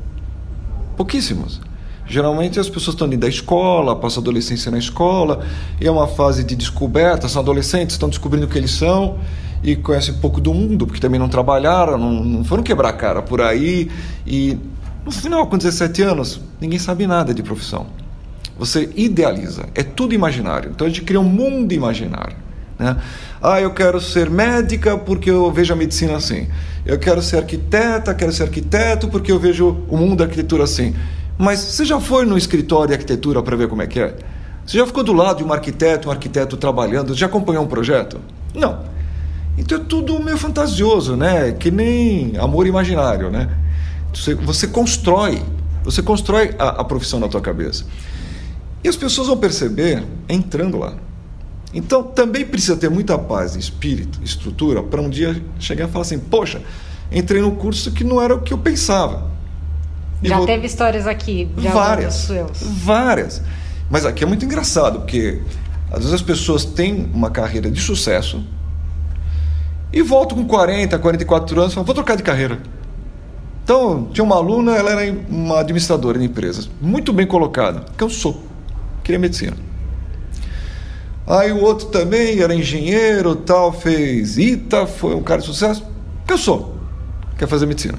Pouquíssimas. 0.97 1.61
Geralmente 2.09 2.59
as 2.59 2.69
pessoas 2.69 2.95
estão 2.95 3.07
indo 3.07 3.19
da 3.19 3.29
escola, 3.29 3.95
passam 3.95 4.21
a 4.21 4.25
adolescência 4.25 4.71
na 4.71 4.79
escola, 4.79 5.45
é 5.79 5.91
uma 5.91 6.09
fase 6.09 6.43
de 6.43 6.57
descoberta, 6.57 7.29
são 7.29 7.43
adolescentes, 7.43 7.95
estão 7.95 8.09
descobrindo 8.09 8.47
o 8.47 8.49
que 8.49 8.57
eles 8.57 8.71
são 8.71 9.19
e 9.63 9.77
conhecem 9.77 10.15
pouco 10.15 10.41
do 10.41 10.55
mundo, 10.55 10.87
porque 10.87 11.01
também 11.01 11.21
não 11.21 11.29
trabalharam, 11.29 11.99
não, 11.99 12.25
não 12.25 12.45
foram 12.45 12.63
quebrar 12.63 12.95
cara 12.95 13.21
por 13.21 13.43
aí. 13.43 13.91
E 14.27 14.59
no 15.05 15.11
final, 15.11 15.47
com 15.47 15.59
17 15.59 16.03
anos, 16.03 16.41
ninguém 16.59 16.79
sabe 16.79 17.07
nada 17.07 17.35
de 17.35 17.43
profissão. 17.43 17.87
Você 18.59 18.91
idealiza, 18.97 19.67
é 19.75 19.83
tudo 19.83 20.15
imaginário. 20.15 20.71
Então 20.71 20.87
a 20.87 20.91
gente 20.91 21.03
cria 21.03 21.21
um 21.21 21.25
mundo 21.25 21.73
imaginário. 21.73 22.37
Né? 22.79 22.97
Ah, 23.43 23.61
eu 23.61 23.73
quero 23.73 24.01
ser 24.01 24.31
médica 24.31 24.97
porque 24.97 25.31
eu 25.31 25.51
vejo 25.53 25.73
a 25.73 25.77
medicina 25.77 26.17
assim. 26.17 26.49
Eu 26.87 26.99
quero 26.99 27.21
ser 27.21 27.37
arquiteta, 27.39 28.15
quero 28.15 28.33
ser 28.33 28.45
arquiteto 28.45 29.09
porque 29.09 29.31
eu 29.31 29.39
vejo 29.39 29.77
o 29.89 29.97
mundo 29.97 30.17
da 30.17 30.25
arquitetura 30.25 30.65
assim. 30.65 30.95
Mas 31.39 31.61
você 31.61 31.85
já 31.85 32.01
foi 32.01 32.27
no 32.27 32.37
escritório 32.37 32.89
de 32.89 32.95
arquitetura 32.95 33.41
para 33.43 33.57
ver 33.57 33.69
como 33.69 33.81
é 33.81 33.87
que 33.87 34.01
é? 34.01 34.17
Você 34.67 34.77
já 34.77 34.87
ficou 34.87 35.05
do 35.05 35.13
lado 35.13 35.39
de 35.39 35.45
um 35.45 35.53
arquiteto, 35.53 36.09
um 36.09 36.11
arquiteto 36.11 36.57
trabalhando? 36.57 37.15
Já 37.15 37.27
acompanhou 37.27 37.65
um 37.65 37.69
projeto? 37.69 38.21
Não. 38.53 38.85
Então 39.57 39.79
é 39.79 39.81
tudo 39.81 40.23
meio 40.23 40.37
fantasioso, 40.37 41.17
né? 41.17 41.53
Que 41.53 41.71
nem 41.71 42.37
amor 42.37 42.67
imaginário, 42.67 43.31
né? 43.31 43.49
Você, 44.13 44.35
você 44.35 44.67
constrói, 44.67 45.43
você 45.85 46.03
constrói 46.03 46.55
a, 46.59 46.81
a 46.81 46.85
profissão 46.85 47.21
na 47.21 47.29
tua 47.29 47.41
cabeça. 47.41 47.85
E 48.83 48.89
as 48.89 48.97
pessoas 48.97 49.29
vão 49.29 49.37
perceber 49.37 50.05
entrando 50.29 50.77
lá. 50.77 50.95
Então 51.73 52.03
também 52.03 52.45
precisa 52.45 52.77
ter 52.77 52.89
muita 52.89 53.19
paz, 53.19 53.55
espírito, 53.55 54.21
estrutura, 54.25 54.83
para 54.83 55.01
um 55.01 55.09
dia 55.09 55.41
chegar 55.59 55.89
e 55.89 55.93
falar 55.93 56.03
assim: 56.03 56.19
poxa, 56.19 56.61
entrei 57.13 57.41
num 57.41 57.55
curso 57.55 57.93
que 57.93 58.05
não 58.05 58.21
era 58.21 58.35
o 58.35 58.41
que 58.41 58.53
eu 58.53 58.59
pensava. 58.59 59.38
Já 60.23 60.37
vou... 60.39 60.47
teve 60.47 60.67
histórias 60.67 61.07
aqui? 61.07 61.51
Várias. 61.57 62.29
Várias. 62.61 63.43
Mas 63.91 64.05
aqui 64.05 64.25
é 64.25 64.27
muito 64.27 64.45
engraçado, 64.45 65.01
porque 65.01 65.41
às 65.91 65.99
vezes 65.99 66.13
as 66.13 66.23
pessoas 66.23 66.65
têm 66.65 67.11
uma 67.15 67.31
carreira 67.31 67.71
de 67.71 67.81
sucesso 67.81 68.45
e 69.93 70.03
voltam 70.03 70.37
com 70.37 70.45
40, 70.45 70.99
44 70.99 71.61
anos 71.61 71.73
e 71.73 71.75
falam, 71.75 71.87
vou 71.87 71.95
trocar 71.95 72.17
de 72.17 72.23
carreira. 72.23 72.59
Então, 73.65 74.09
tinha 74.13 74.25
uma 74.25 74.37
aluna, 74.37 74.75
ela 74.75 74.91
era 74.91 75.15
uma 75.29 75.61
administradora 75.61 76.19
de 76.19 76.25
empresas, 76.25 76.71
muito 76.81 77.13
bem 77.13 77.27
colocada, 77.27 77.85
que 77.97 78.03
eu 78.03 78.09
sou, 78.09 78.43
queria 79.03 79.19
medicina. 79.19 79.57
Aí 81.27 81.53
o 81.53 81.61
outro 81.63 81.89
também 81.89 82.41
era 82.41 82.55
engenheiro, 82.55 83.37
tal, 83.37 83.71
fez 83.71 84.39
ITA, 84.39 84.87
foi 84.87 85.15
um 85.15 85.23
cara 85.23 85.41
de 85.41 85.47
sucesso, 85.47 85.85
que 86.27 86.33
eu 86.33 86.39
sou, 86.39 86.77
quer 87.37 87.47
fazer 87.47 87.67
medicina. 87.67 87.99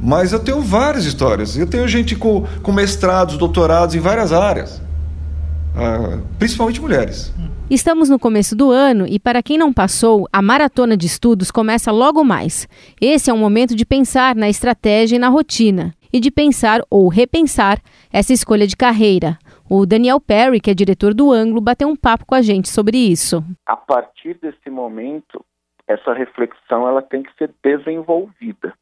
Mas 0.00 0.32
eu 0.32 0.42
tenho 0.42 0.60
várias 0.60 1.04
histórias. 1.04 1.56
Eu 1.56 1.68
tenho 1.68 1.86
gente 1.88 2.14
com, 2.16 2.44
com 2.62 2.72
mestrados, 2.72 3.36
doutorados 3.36 3.94
em 3.94 4.00
várias 4.00 4.32
áreas, 4.32 4.78
uh, 4.78 6.24
principalmente 6.38 6.80
mulheres. 6.80 7.34
Estamos 7.68 8.08
no 8.08 8.18
começo 8.18 8.56
do 8.56 8.70
ano 8.70 9.06
e, 9.06 9.18
para 9.18 9.42
quem 9.42 9.58
não 9.58 9.72
passou, 9.72 10.26
a 10.32 10.40
maratona 10.40 10.96
de 10.96 11.06
estudos 11.06 11.50
começa 11.50 11.92
logo 11.92 12.24
mais. 12.24 12.66
Esse 13.00 13.28
é 13.28 13.34
um 13.34 13.38
momento 13.38 13.74
de 13.74 13.84
pensar 13.84 14.34
na 14.34 14.48
estratégia 14.48 15.16
e 15.16 15.18
na 15.18 15.28
rotina, 15.28 15.92
e 16.10 16.18
de 16.18 16.30
pensar 16.30 16.80
ou 16.88 17.08
repensar 17.08 17.78
essa 18.10 18.32
escolha 18.32 18.66
de 18.66 18.76
carreira. 18.76 19.36
O 19.68 19.84
Daniel 19.84 20.18
Perry, 20.18 20.60
que 20.60 20.70
é 20.70 20.74
diretor 20.74 21.12
do 21.12 21.30
Ângulo, 21.30 21.60
bateu 21.60 21.88
um 21.88 21.96
papo 21.96 22.24
com 22.24 22.34
a 22.34 22.40
gente 22.40 22.70
sobre 22.70 22.96
isso. 22.96 23.44
A 23.66 23.76
partir 23.76 24.38
desse 24.40 24.70
momento, 24.70 25.44
essa 25.86 26.14
reflexão 26.14 26.88
ela 26.88 27.02
tem 27.02 27.22
que 27.22 27.30
ser 27.36 27.50
desenvolvida 27.62 28.72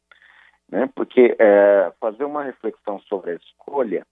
né? 0.69 0.89
Porque 0.95 1.35
é, 1.39 1.91
fazer 1.99 2.23
uma 2.23 2.43
reflexão 2.43 2.99
sobre 3.01 3.31
a 3.31 3.35
escolha 3.35 4.05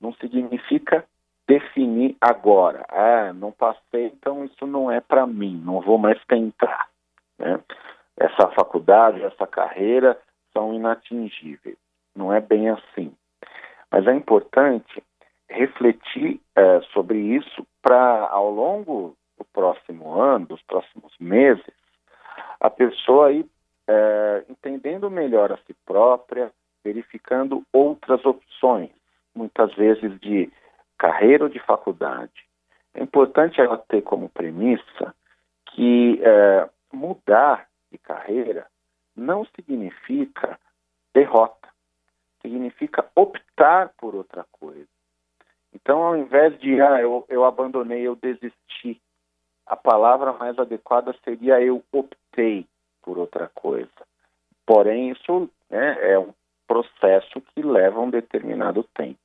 não 0.00 0.12
significa 0.14 1.04
definir 1.46 2.16
agora. 2.20 2.84
Ah, 2.88 3.32
não 3.32 3.52
passei, 3.52 4.06
então 4.06 4.44
isso 4.44 4.66
não 4.66 4.90
é 4.90 5.00
para 5.00 5.26
mim, 5.26 5.60
não 5.64 5.80
vou 5.80 5.98
mais 5.98 6.22
tentar. 6.26 6.88
Né? 7.38 7.60
Essa 8.16 8.48
faculdade, 8.48 9.22
essa 9.22 9.46
carreira 9.46 10.18
são 10.52 10.74
inatingíveis. 10.74 11.76
Não 12.14 12.32
é 12.32 12.40
bem 12.40 12.70
assim. 12.70 13.12
Mas 13.90 14.06
é 14.06 14.14
importante 14.14 15.02
refletir 15.48 16.40
é, 16.56 16.80
sobre 16.92 17.18
isso 17.18 17.66
para, 17.82 18.26
ao 18.28 18.50
longo 18.50 19.16
do 19.38 19.44
próximo 19.44 20.14
ano, 20.20 20.46
dos 20.46 20.62
próximos 20.62 21.12
meses, 21.20 21.64
a 22.58 22.70
pessoa 22.70 23.32
ir 23.32 23.46
é, 23.86 24.44
entendendo 24.48 25.10
melhor 25.10 25.52
a 25.52 25.56
si 25.58 25.74
própria, 25.84 26.50
verificando 26.84 27.64
outras 27.72 28.24
opções, 28.24 28.90
muitas 29.34 29.74
vezes 29.74 30.18
de 30.20 30.50
carreira 30.98 31.44
ou 31.44 31.50
de 31.50 31.58
faculdade. 31.60 32.46
É 32.94 33.02
importante 33.02 33.60
ela 33.60 33.76
ter 33.76 34.02
como 34.02 34.28
premissa 34.28 35.14
que 35.66 36.20
é, 36.22 36.68
mudar 36.92 37.68
de 37.90 37.98
carreira 37.98 38.66
não 39.14 39.44
significa 39.54 40.58
derrota, 41.14 41.68
significa 42.42 43.06
optar 43.14 43.90
por 43.98 44.14
outra 44.14 44.44
coisa. 44.52 44.88
Então, 45.74 46.02
ao 46.02 46.16
invés 46.16 46.58
de 46.58 46.80
ah, 46.80 47.00
eu, 47.00 47.24
eu 47.28 47.44
abandonei, 47.44 48.02
eu 48.06 48.16
desisti, 48.16 49.00
a 49.66 49.76
palavra 49.76 50.32
mais 50.32 50.58
adequada 50.58 51.14
seria 51.24 51.60
eu 51.60 51.82
optei 51.92 52.66
por 53.06 53.16
outra 53.18 53.48
coisa. 53.54 53.88
Porém, 54.66 55.12
isso 55.12 55.48
né, 55.70 56.10
é 56.10 56.18
um 56.18 56.34
processo 56.66 57.40
que 57.40 57.62
leva 57.62 58.00
um 58.00 58.10
determinado 58.10 58.82
tempo. 58.82 59.18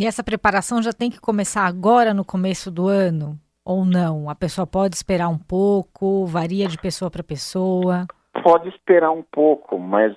E 0.00 0.06
essa 0.06 0.24
preparação 0.24 0.82
já 0.82 0.90
tem 0.90 1.10
que 1.10 1.20
começar 1.20 1.66
agora 1.66 2.14
no 2.14 2.24
começo 2.24 2.70
do 2.70 2.88
ano? 2.88 3.38
Ou 3.62 3.84
não? 3.84 4.30
A 4.30 4.34
pessoa 4.34 4.66
pode 4.66 4.96
esperar 4.96 5.28
um 5.28 5.38
pouco? 5.38 6.24
Varia 6.24 6.66
de 6.66 6.78
pessoa 6.78 7.10
para 7.10 7.22
pessoa? 7.22 8.06
Pode 8.42 8.70
esperar 8.70 9.10
um 9.10 9.22
pouco, 9.22 9.78
mas 9.78 10.16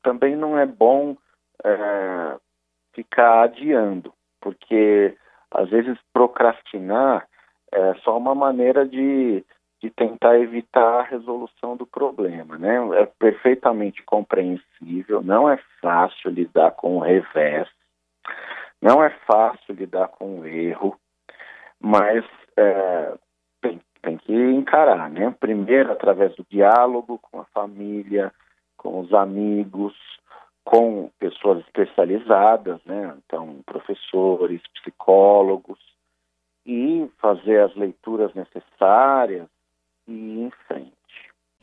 também 0.00 0.36
não 0.36 0.56
é 0.56 0.64
bom 0.64 1.16
é, 1.64 2.36
ficar 2.94 3.42
adiando, 3.42 4.14
porque 4.40 5.16
às 5.50 5.68
vezes 5.68 5.98
procrastinar 6.12 7.26
é 7.72 7.94
só 8.04 8.16
uma 8.16 8.34
maneira 8.34 8.86
de 8.86 9.44
tentar 9.90 10.38
evitar 10.38 11.00
a 11.00 11.02
resolução 11.02 11.76
do 11.76 11.86
problema, 11.86 12.56
né? 12.58 12.76
É 13.00 13.06
perfeitamente 13.06 14.02
compreensível, 14.02 15.22
não 15.22 15.48
é 15.48 15.58
fácil 15.80 16.30
lidar 16.30 16.72
com 16.72 16.96
o 16.96 17.00
revés, 17.00 17.68
não 18.80 19.02
é 19.02 19.10
fácil 19.26 19.74
lidar 19.74 20.08
com 20.08 20.40
o 20.40 20.46
erro, 20.46 20.96
mas 21.80 22.24
é, 22.56 23.14
tem, 23.60 23.80
tem 24.02 24.16
que 24.18 24.32
encarar, 24.32 25.10
né? 25.10 25.34
Primeiro 25.38 25.92
através 25.92 26.34
do 26.36 26.46
diálogo 26.50 27.18
com 27.18 27.40
a 27.40 27.44
família, 27.46 28.32
com 28.76 29.00
os 29.00 29.12
amigos, 29.12 29.94
com 30.64 31.10
pessoas 31.18 31.60
especializadas, 31.60 32.80
né? 32.84 33.16
Então, 33.24 33.60
professores, 33.64 34.60
psicólogos, 34.74 35.78
e 36.66 37.08
fazer 37.18 37.60
as 37.60 37.74
leituras 37.76 38.34
necessárias, 38.34 39.46
e 40.08 40.40
em 40.40 40.50
frente. 40.66 40.92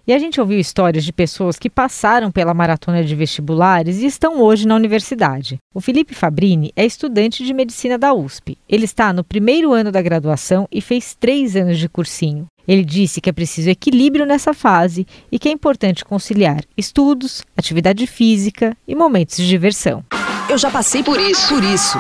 E 0.05 0.11
a 0.11 0.19
gente 0.19 0.41
ouviu 0.41 0.59
histórias 0.59 1.05
de 1.05 1.13
pessoas 1.13 1.57
que 1.57 1.69
passaram 1.69 2.29
pela 2.29 2.53
maratona 2.53 3.01
de 3.05 3.15
vestibulares 3.15 4.01
e 4.01 4.05
estão 4.05 4.41
hoje 4.41 4.67
na 4.67 4.75
universidade. 4.75 5.59
O 5.73 5.79
Felipe 5.79 6.13
Fabrini 6.13 6.73
é 6.75 6.85
estudante 6.85 7.45
de 7.45 7.53
medicina 7.53 7.97
da 7.97 8.13
USP. 8.13 8.57
Ele 8.67 8.83
está 8.83 9.13
no 9.13 9.23
primeiro 9.23 9.71
ano 9.71 9.93
da 9.93 10.01
graduação 10.01 10.67
e 10.69 10.81
fez 10.81 11.15
três 11.15 11.55
anos 11.55 11.79
de 11.79 11.87
cursinho. 11.87 12.47
Ele 12.67 12.83
disse 12.83 13.21
que 13.21 13.29
é 13.29 13.33
preciso 13.33 13.69
equilíbrio 13.69 14.25
nessa 14.25 14.53
fase 14.53 15.07
e 15.31 15.39
que 15.39 15.47
é 15.47 15.51
importante 15.53 16.03
conciliar 16.03 16.65
estudos, 16.75 17.45
atividade 17.55 18.05
física 18.05 18.75
e 18.85 18.93
momentos 18.93 19.37
de 19.37 19.47
diversão. 19.47 20.03
Eu 20.49 20.57
já 20.57 20.69
passei 20.69 21.01
por 21.01 21.17
isso, 21.17 21.47
por 21.47 21.63
isso. 21.63 21.97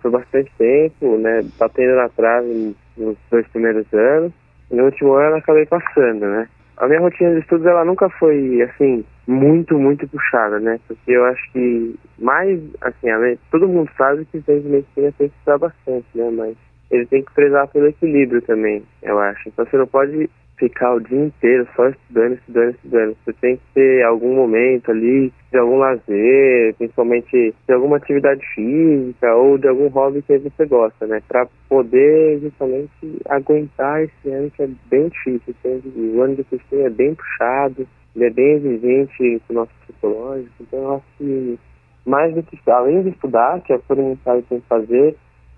Foi 0.00 0.12
bastante 0.12 0.52
tempo, 0.56 1.18
né? 1.18 1.44
Batendo 1.58 1.96
na 1.96 2.08
trave 2.08 2.76
nos 2.96 3.16
dois 3.28 3.46
primeiros 3.48 3.86
anos. 3.92 4.32
No 4.70 4.84
último 4.84 5.14
ano 5.14 5.36
acabei 5.36 5.66
passando, 5.66 6.26
né? 6.26 6.48
A 6.76 6.86
minha 6.86 7.00
rotina 7.00 7.32
de 7.32 7.40
estudos 7.40 7.66
ela 7.66 7.84
nunca 7.84 8.08
foi 8.10 8.60
assim 8.62 9.04
muito 9.26 9.78
muito 9.78 10.06
puxada, 10.08 10.60
né? 10.60 10.78
Porque 10.86 11.10
eu 11.10 11.24
acho 11.24 11.52
que 11.52 11.94
mais 12.18 12.60
assim, 12.80 13.08
todo 13.50 13.68
mundo 13.68 13.90
sabe 13.96 14.24
que 14.26 14.40
tem 14.40 14.60
de 14.60 14.68
medicina 14.68 15.12
tem 15.16 15.28
que 15.28 15.34
estudar 15.36 15.58
bastante, 15.58 16.06
né? 16.14 16.30
Mas 16.30 16.56
ele 16.90 17.06
tem 17.06 17.22
que 17.22 17.32
prezar 17.32 17.66
pelo 17.68 17.88
equilíbrio 17.88 18.42
também, 18.42 18.82
eu 19.02 19.18
acho. 19.18 19.48
Então 19.48 19.64
você 19.64 19.76
não 19.76 19.86
pode 19.86 20.30
ficar 20.58 20.94
o 20.94 21.00
dia 21.00 21.24
inteiro 21.26 21.66
só 21.76 21.88
estudando, 21.88 22.34
estudando, 22.34 22.70
estudando. 22.74 23.16
Você 23.24 23.32
tem 23.34 23.56
que 23.56 23.62
ter 23.74 24.02
algum 24.04 24.34
momento 24.34 24.90
ali 24.90 25.32
de 25.50 25.58
algum 25.58 25.78
lazer, 25.78 26.74
principalmente 26.76 27.54
de 27.66 27.72
alguma 27.72 27.96
atividade 27.98 28.44
física 28.54 29.34
ou 29.34 29.58
de 29.58 29.68
algum 29.68 29.88
hobby 29.88 30.22
que 30.22 30.38
você 30.38 30.66
gosta, 30.66 31.06
né? 31.06 31.22
Para 31.28 31.46
poder 31.68 32.40
justamente 32.40 32.90
aguentar 33.28 34.02
esse 34.02 34.30
ano 34.30 34.50
que 34.50 34.62
é 34.62 34.68
bem 34.90 35.08
difícil. 35.08 35.54
O 35.96 36.22
ano 36.22 36.36
de 36.36 36.44
cursinho 36.44 36.86
é 36.86 36.90
bem 36.90 37.14
puxado, 37.14 37.86
ele 38.14 38.24
é 38.24 38.30
bem 38.30 38.54
exigente 38.54 39.42
com 39.46 39.52
o 39.52 39.56
nosso 39.56 39.72
psicológico. 39.86 40.50
Então 40.60 40.78
eu 40.80 40.94
acho 40.94 41.06
que 41.18 41.58
mais 42.06 42.32
do 42.34 42.42
que 42.42 42.58
além 42.70 43.02
de 43.02 43.10
estudar, 43.10 43.60
que 43.62 43.72
é 43.72 43.80
sabe 44.24 44.42
que 44.42 44.48
tem 44.48 44.60
que 44.60 44.68
fazer, 44.68 45.16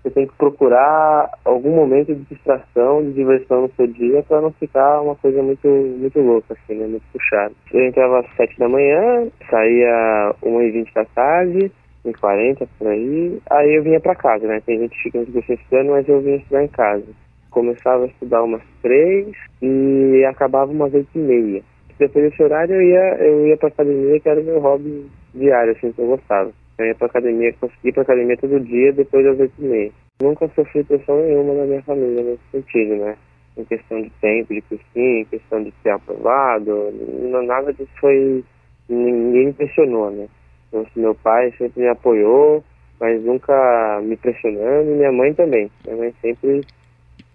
você 0.09 0.11
tem 0.11 0.27
que 0.27 0.33
procurar 0.35 1.29
algum 1.45 1.75
momento 1.75 2.13
de 2.13 2.21
distração, 2.25 3.03
de 3.03 3.13
diversão 3.13 3.61
no 3.61 3.71
seu 3.75 3.87
dia, 3.87 4.23
para 4.23 4.41
não 4.41 4.51
ficar 4.51 5.01
uma 5.01 5.15
coisa 5.15 5.41
muito 5.41 5.67
muito 5.67 6.19
louca, 6.19 6.53
assim, 6.53 6.75
né? 6.75 6.87
Muito 6.87 7.03
puxada. 7.13 7.53
Eu 7.71 7.85
entrava 7.85 8.19
às 8.19 8.35
sete 8.35 8.57
da 8.57 8.67
manhã, 8.67 9.27
saía 9.49 10.35
uma 10.41 10.63
e 10.63 10.71
vinte 10.71 10.93
da 10.93 11.05
tarde, 11.05 11.71
em 12.03 12.11
40 12.11 12.67
por 12.77 12.87
aí, 12.87 13.39
aí 13.49 13.75
eu 13.75 13.83
vinha 13.83 13.99
para 13.99 14.15
casa, 14.15 14.47
né? 14.47 14.61
Tem 14.65 14.79
gente 14.79 14.95
que 14.95 15.03
fica 15.03 15.19
no 15.19 15.27
curso 15.27 15.53
estudando, 15.53 15.91
mas 15.91 16.07
eu 16.09 16.21
vinha 16.21 16.37
estudar 16.37 16.63
em 16.63 16.67
casa. 16.67 17.05
Começava 17.51 18.03
a 18.03 18.07
estudar 18.07 18.43
umas 18.43 18.61
três 18.81 19.27
e 19.61 20.25
acabava 20.27 20.71
umas 20.71 20.93
oito 20.93 21.09
e 21.15 21.19
meia. 21.19 21.63
Depois 21.97 22.29
desse 22.29 22.41
horário 22.41 22.75
eu 22.75 22.81
ia, 22.81 23.15
eu 23.17 23.47
ia 23.47 23.57
pra 23.57 23.67
academia, 23.67 24.19
que 24.19 24.29
era 24.29 24.39
o 24.39 24.43
meu 24.43 24.59
hobby 24.59 25.05
diário, 25.33 25.73
assim, 25.73 25.91
que 25.91 26.01
eu 26.01 26.07
gostava. 26.07 26.51
Eu 26.79 26.85
ia 26.85 26.95
pra 26.95 27.07
academia, 27.07 27.53
consegui 27.59 27.89
ir 27.89 27.91
pra 27.91 28.03
academia 28.03 28.37
todo 28.37 28.57
dia 28.61 28.93
depois 28.93 29.25
das 29.25 29.37
oito 29.37 29.53
e 29.59 29.63
meia. 29.65 29.91
Nunca 30.21 30.49
sofri 30.55 30.81
pressão 30.85 31.21
nenhuma 31.21 31.53
na 31.53 31.65
minha 31.65 31.83
família 31.83 32.23
nesse 32.23 32.43
sentido, 32.53 32.95
né? 32.95 33.17
Em 33.57 33.65
questão 33.65 34.01
de 34.01 34.09
tempo, 34.21 34.53
de 34.53 34.61
cursinho, 34.61 35.19
em 35.19 35.25
questão 35.25 35.61
de 35.61 35.73
ser 35.83 35.89
aprovado, 35.89 36.89
não, 37.29 37.43
nada 37.43 37.73
disso 37.73 37.91
foi. 37.99 38.45
ninguém 38.87 39.47
me 39.47 39.53
pressionou, 39.53 40.09
né? 40.09 40.29
Então, 40.69 40.81
assim, 40.81 41.01
meu 41.01 41.13
pai 41.15 41.53
sempre 41.57 41.81
me 41.81 41.89
apoiou, 41.89 42.63
mas 42.97 43.21
nunca 43.23 43.99
me 44.01 44.15
pressionando, 44.15 44.89
e 44.89 44.95
minha 44.95 45.11
mãe 45.11 45.33
também. 45.33 45.69
Minha 45.83 45.97
mãe 45.97 46.13
sempre, 46.21 46.61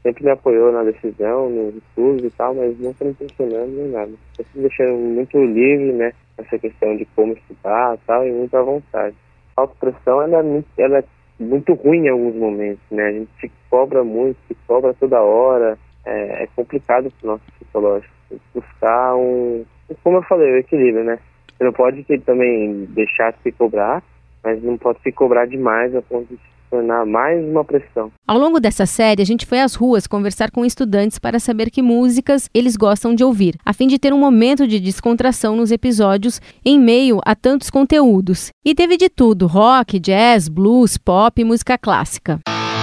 sempre 0.03 0.25
me 0.25 0.31
apoiou 0.31 0.73
na 0.73 0.85
decisão, 0.85 1.51
nos 1.51 1.75
estudos 1.75 2.25
e 2.25 2.31
tal, 2.31 2.55
mas 2.55 2.79
nunca 2.79 3.05
me 3.05 3.13
pressionando 3.13 3.73
nem 3.73 3.91
nada. 3.91 4.13
Sempre 4.37 4.53
me 4.55 4.63
deixando 4.63 4.97
muito 4.97 5.45
livre, 5.45 5.93
né? 5.93 6.13
Essa 6.39 6.59
questão 6.59 6.97
de 6.97 7.05
como 7.15 7.35
estudar 7.35 7.95
e 7.95 8.07
tal, 8.07 8.27
e 8.27 8.33
muito 8.33 8.57
à 8.57 8.63
vontade 8.63 9.15
autopressão 9.57 10.23
ela 10.23 10.45
é, 10.45 10.63
ela 10.79 10.99
é 10.99 11.05
muito 11.39 11.75
ruim 11.75 12.07
em 12.07 12.09
alguns 12.09 12.35
momentos, 12.35 12.83
né? 12.91 13.07
A 13.07 13.13
gente 13.13 13.31
se 13.41 13.51
cobra 13.69 14.05
muito, 14.05 14.37
se 14.49 14.57
cobra 14.67 14.95
toda 14.95 15.21
hora. 15.21 15.79
É, 16.07 16.45
é 16.45 16.49
complicado 16.55 17.11
para 17.11 17.27
o 17.27 17.33
nosso 17.33 17.45
psicológico. 17.53 18.13
Buscar 18.55 19.17
um, 19.17 19.65
como 20.03 20.19
eu 20.19 20.23
falei, 20.23 20.53
o 20.53 20.59
equilíbrio, 20.59 21.05
né? 21.05 21.19
Você 21.57 21.65
não 21.65 21.73
pode 21.73 22.03
também 22.21 22.85
deixar 22.91 23.33
de 23.33 23.39
se 23.43 23.53
cobrar, 23.53 24.03
mas 24.43 24.63
não 24.63 24.77
pode 24.77 25.01
se 25.03 25.13
cobrar 25.13 25.47
demais 25.47 25.95
a 25.95 26.03
ponto 26.03 26.29
de 26.29 26.54
tornar 26.75 27.07
mais 27.07 27.45
uma 27.45 27.64
pressão. 27.64 28.11
Ao 28.26 28.37
longo 28.37 28.59
dessa 28.59 28.85
série, 28.85 29.23
a 29.23 29.26
gente 29.26 29.47
foi 29.47 29.61
às 29.61 29.76
ruas 29.76 30.09
conversar 30.09 30.51
com 30.51 30.64
estudantes 30.64 31.20
para 31.20 31.38
saber 31.38 31.70
que 31.70 31.81
músicas 31.81 32.51
eles 32.53 32.75
gostam 32.75 33.14
de 33.14 33.22
ouvir, 33.22 33.57
a 33.64 33.72
fim 33.72 33.87
de 33.87 33.96
ter 33.96 34.12
um 34.12 34.18
momento 34.18 34.66
de 34.66 34.81
descontração 34.81 35.55
nos 35.55 35.70
episódios 35.70 36.40
em 36.64 36.79
meio 36.79 37.20
a 37.25 37.37
tantos 37.37 37.70
conteúdos. 37.70 38.49
E 38.64 38.75
teve 38.75 38.96
de 38.96 39.09
tudo: 39.09 39.46
rock, 39.46 40.01
jazz, 40.01 40.49
blues, 40.49 40.99
pop 40.99 41.40
e 41.40 41.44
música 41.44 41.79
clássica. 41.79 42.40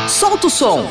Solta 0.08 0.48
o 0.48 0.50
som! 0.50 0.86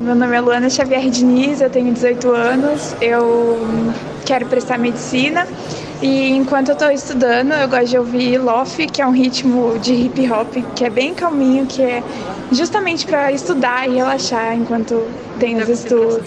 Meu 0.00 0.14
nome 0.14 0.36
é 0.36 0.40
Luana 0.40 0.70
Xavier 0.70 1.10
Diniz, 1.10 1.60
eu 1.60 1.68
tenho 1.68 1.92
18 1.92 2.30
anos, 2.30 2.96
eu 3.02 3.58
quero 4.24 4.46
prestar 4.46 4.78
medicina 4.78 5.46
e 6.02 6.30
enquanto 6.30 6.68
eu 6.68 6.74
estou 6.74 6.90
estudando, 6.90 7.52
eu 7.52 7.68
gosto 7.68 7.88
de 7.88 7.98
ouvir 7.98 8.38
lofi, 8.38 8.86
que 8.86 9.00
é 9.00 9.06
um 9.06 9.12
ritmo 9.12 9.78
de 9.78 9.92
hip 9.92 10.30
hop 10.30 10.52
que 10.74 10.84
é 10.84 10.90
bem 10.90 11.14
calminho, 11.14 11.66
que 11.66 11.82
é 11.82 12.02
justamente 12.52 13.06
para 13.06 13.32
estudar 13.32 13.88
e 13.88 13.94
relaxar 13.94 14.54
enquanto 14.54 15.02
tem 15.38 15.56
os 15.56 15.68
estudos. 15.68 16.18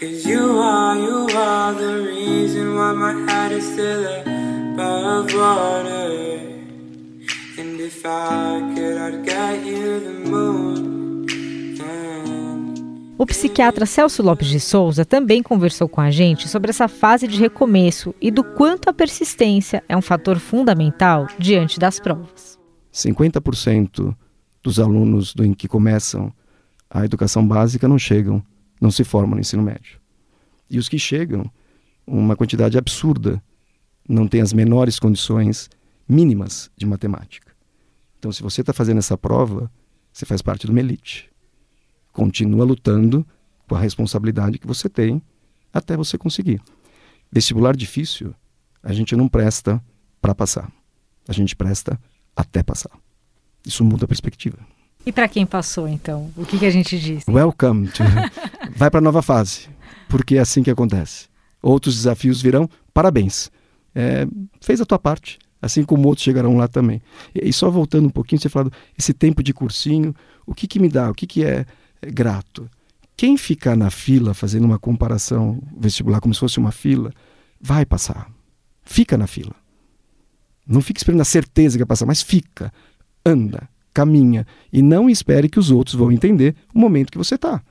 Cause 0.00 0.26
you 0.26 0.58
are, 0.58 0.98
you 0.98 1.26
are 1.36 1.74
the 1.74 2.08
reason 2.08 2.74
why 2.74 2.94
my 2.94 3.52
is 3.52 3.72
still 3.74 4.06
water. 5.36 6.40
And 7.58 7.78
if 7.78 8.06
I 8.06 8.72
could, 8.74 8.96
I'd 8.96 9.24
get 9.26 9.66
you 9.66 10.00
the 10.00 10.30
moon. 10.30 10.69
O 13.20 13.26
psiquiatra 13.26 13.84
Celso 13.84 14.22
Lopes 14.22 14.48
de 14.48 14.58
Souza 14.58 15.04
também 15.04 15.42
conversou 15.42 15.86
com 15.86 16.00
a 16.00 16.10
gente 16.10 16.48
sobre 16.48 16.70
essa 16.70 16.88
fase 16.88 17.28
de 17.28 17.38
recomeço 17.38 18.14
e 18.18 18.30
do 18.30 18.42
quanto 18.42 18.88
a 18.88 18.94
persistência 18.94 19.84
é 19.86 19.94
um 19.94 20.00
fator 20.00 20.38
fundamental 20.38 21.26
diante 21.38 21.78
das 21.78 22.00
provas. 22.00 22.58
50% 22.90 24.16
dos 24.62 24.80
alunos 24.80 25.34
do, 25.34 25.54
que 25.54 25.68
começam 25.68 26.32
a 26.88 27.04
educação 27.04 27.46
básica 27.46 27.86
não 27.86 27.98
chegam, 27.98 28.42
não 28.80 28.90
se 28.90 29.04
formam 29.04 29.34
no 29.34 29.42
ensino 29.42 29.62
médio. 29.62 30.00
E 30.70 30.78
os 30.78 30.88
que 30.88 30.98
chegam, 30.98 31.44
uma 32.06 32.34
quantidade 32.34 32.78
absurda, 32.78 33.42
não 34.08 34.26
tem 34.26 34.40
as 34.40 34.54
menores 34.54 34.98
condições 34.98 35.68
mínimas 36.08 36.70
de 36.74 36.86
matemática. 36.86 37.52
Então, 38.18 38.32
se 38.32 38.42
você 38.42 38.62
está 38.62 38.72
fazendo 38.72 38.96
essa 38.96 39.18
prova, 39.18 39.70
você 40.10 40.24
faz 40.24 40.40
parte 40.40 40.64
de 40.64 40.70
uma 40.72 40.80
elite 40.80 41.29
continua 42.12 42.64
lutando 42.64 43.26
com 43.68 43.74
a 43.74 43.80
responsabilidade 43.80 44.58
que 44.58 44.66
você 44.66 44.88
tem 44.88 45.22
até 45.72 45.96
você 45.96 46.18
conseguir. 46.18 46.60
Vestibular 47.30 47.76
difícil, 47.76 48.34
a 48.82 48.92
gente 48.92 49.14
não 49.14 49.28
presta 49.28 49.82
para 50.20 50.34
passar. 50.34 50.70
A 51.28 51.32
gente 51.32 51.54
presta 51.54 51.98
até 52.34 52.62
passar. 52.62 52.90
Isso 53.64 53.84
muda 53.84 54.04
a 54.04 54.08
perspectiva. 54.08 54.58
E 55.04 55.12
para 55.12 55.28
quem 55.28 55.46
passou, 55.46 55.88
então, 55.88 56.30
o 56.36 56.44
que, 56.44 56.58
que 56.58 56.66
a 56.66 56.70
gente 56.70 56.98
diz? 56.98 57.24
Welcome. 57.28 57.88
To... 57.88 58.02
Vai 58.76 58.90
para 58.90 58.98
a 58.98 59.02
nova 59.02 59.22
fase, 59.22 59.68
porque 60.08 60.36
é 60.36 60.40
assim 60.40 60.62
que 60.62 60.70
acontece. 60.70 61.28
Outros 61.62 61.94
desafios 61.94 62.42
virão, 62.42 62.68
parabéns. 62.92 63.50
É, 63.94 64.26
fez 64.60 64.80
a 64.80 64.84
tua 64.84 64.98
parte, 64.98 65.38
assim 65.60 65.84
como 65.84 66.08
outros 66.08 66.24
chegarão 66.24 66.56
lá 66.56 66.68
também. 66.68 67.00
E, 67.34 67.48
e 67.48 67.52
só 67.52 67.70
voltando 67.70 68.06
um 68.06 68.10
pouquinho, 68.10 68.40
você 68.40 68.48
falou 68.48 68.70
esse 68.98 69.12
tempo 69.14 69.42
de 69.42 69.54
cursinho, 69.54 70.14
o 70.46 70.54
que, 70.54 70.66
que 70.66 70.78
me 70.78 70.88
dá, 70.88 71.10
o 71.10 71.14
que, 71.14 71.26
que 71.26 71.44
é 71.44 71.64
grato. 72.02 72.68
Quem 73.16 73.36
ficar 73.36 73.76
na 73.76 73.90
fila 73.90 74.32
fazendo 74.32 74.64
uma 74.64 74.78
comparação 74.78 75.62
vestibular 75.76 76.20
como 76.20 76.32
se 76.32 76.40
fosse 76.40 76.58
uma 76.58 76.72
fila, 76.72 77.12
vai 77.60 77.84
passar. 77.84 78.30
Fica 78.82 79.18
na 79.18 79.26
fila. 79.26 79.54
Não 80.66 80.80
fique 80.80 81.00
esperando 81.00 81.20
a 81.20 81.24
certeza 81.24 81.76
que 81.76 81.82
vai 81.84 81.88
passar, 81.88 82.06
mas 82.06 82.22
fica, 82.22 82.72
anda, 83.24 83.68
caminha 83.92 84.46
e 84.72 84.80
não 84.80 85.10
espere 85.10 85.48
que 85.48 85.58
os 85.58 85.70
outros 85.70 85.96
vão 85.96 86.10
entender 86.10 86.54
o 86.74 86.78
momento 86.78 87.10
que 87.10 87.18
você 87.18 87.34
está. 87.34 87.62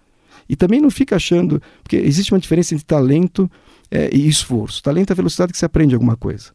E 0.48 0.56
também 0.56 0.82
não 0.82 0.92
fica 0.92 1.16
achando, 1.16 1.62
porque 1.82 1.96
existe 1.96 2.34
uma 2.34 2.40
diferença 2.40 2.74
entre 2.74 2.86
talento 2.86 3.50
é, 3.90 4.16
e 4.16 4.28
esforço. 4.28 4.84
Talento 4.84 5.12
é 5.12 5.14
a 5.14 5.16
velocidade 5.16 5.52
que 5.52 5.58
você 5.58 5.66
aprende 5.66 5.96
alguma 5.96 6.16
coisa. 6.16 6.52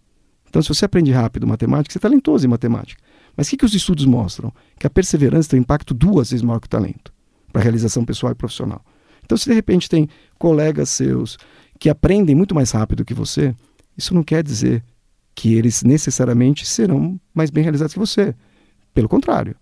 Então, 0.48 0.62
se 0.62 0.68
você 0.68 0.84
aprende 0.84 1.10
rápido 1.10 1.46
matemática, 1.46 1.92
você 1.92 1.98
é 1.98 2.00
talentoso 2.00 2.46
em 2.46 2.48
matemática. 2.48 3.02
Mas 3.36 3.46
o 3.46 3.50
que, 3.50 3.56
que 3.56 3.64
os 3.64 3.74
estudos 3.74 4.04
mostram? 4.04 4.52
Que 4.78 4.86
a 4.86 4.90
perseverança 4.90 5.48
tem 5.48 5.58
um 5.58 5.62
impacto 5.62 5.92
duas 5.92 6.30
vezes 6.30 6.42
maior 6.42 6.60
que 6.60 6.66
o 6.66 6.70
talento 6.70 7.13
para 7.54 7.62
realização 7.62 8.04
pessoal 8.04 8.32
e 8.32 8.34
profissional. 8.34 8.84
Então, 9.24 9.38
se 9.38 9.48
de 9.48 9.54
repente 9.54 9.88
tem 9.88 10.08
colegas 10.38 10.88
seus 10.88 11.38
que 11.78 11.88
aprendem 11.88 12.34
muito 12.34 12.52
mais 12.52 12.72
rápido 12.72 13.04
que 13.04 13.14
você, 13.14 13.54
isso 13.96 14.12
não 14.12 14.24
quer 14.24 14.42
dizer 14.42 14.82
que 15.36 15.54
eles 15.54 15.84
necessariamente 15.84 16.66
serão 16.66 17.18
mais 17.32 17.50
bem 17.50 17.62
realizados 17.62 17.94
que 17.94 17.98
você. 17.98 18.34
Pelo 18.92 19.08
contrário. 19.08 19.54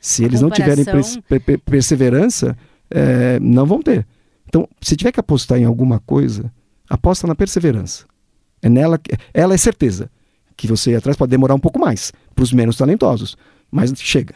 Se 0.00 0.24
eles 0.24 0.40
comparação... 0.40 0.66
não 0.68 0.84
tiverem 0.84 1.58
perseverança, 1.64 2.56
é, 2.88 3.40
não 3.40 3.66
vão 3.66 3.82
ter. 3.82 4.06
Então, 4.46 4.68
se 4.80 4.94
tiver 4.94 5.10
que 5.10 5.20
apostar 5.20 5.58
em 5.58 5.64
alguma 5.64 5.98
coisa, 5.98 6.52
aposta 6.88 7.26
na 7.26 7.34
perseverança. 7.34 8.04
É 8.60 8.68
nela 8.68 8.96
que, 8.96 9.10
ela 9.34 9.54
é 9.54 9.56
certeza 9.56 10.08
que 10.56 10.68
você 10.68 10.92
ir 10.92 10.96
atrás 10.96 11.16
pode 11.16 11.30
demorar 11.30 11.54
um 11.54 11.60
pouco 11.60 11.80
mais 11.80 12.12
para 12.32 12.44
os 12.44 12.52
menos 12.52 12.76
talentosos, 12.76 13.36
mas 13.72 13.92
chega. 13.96 14.34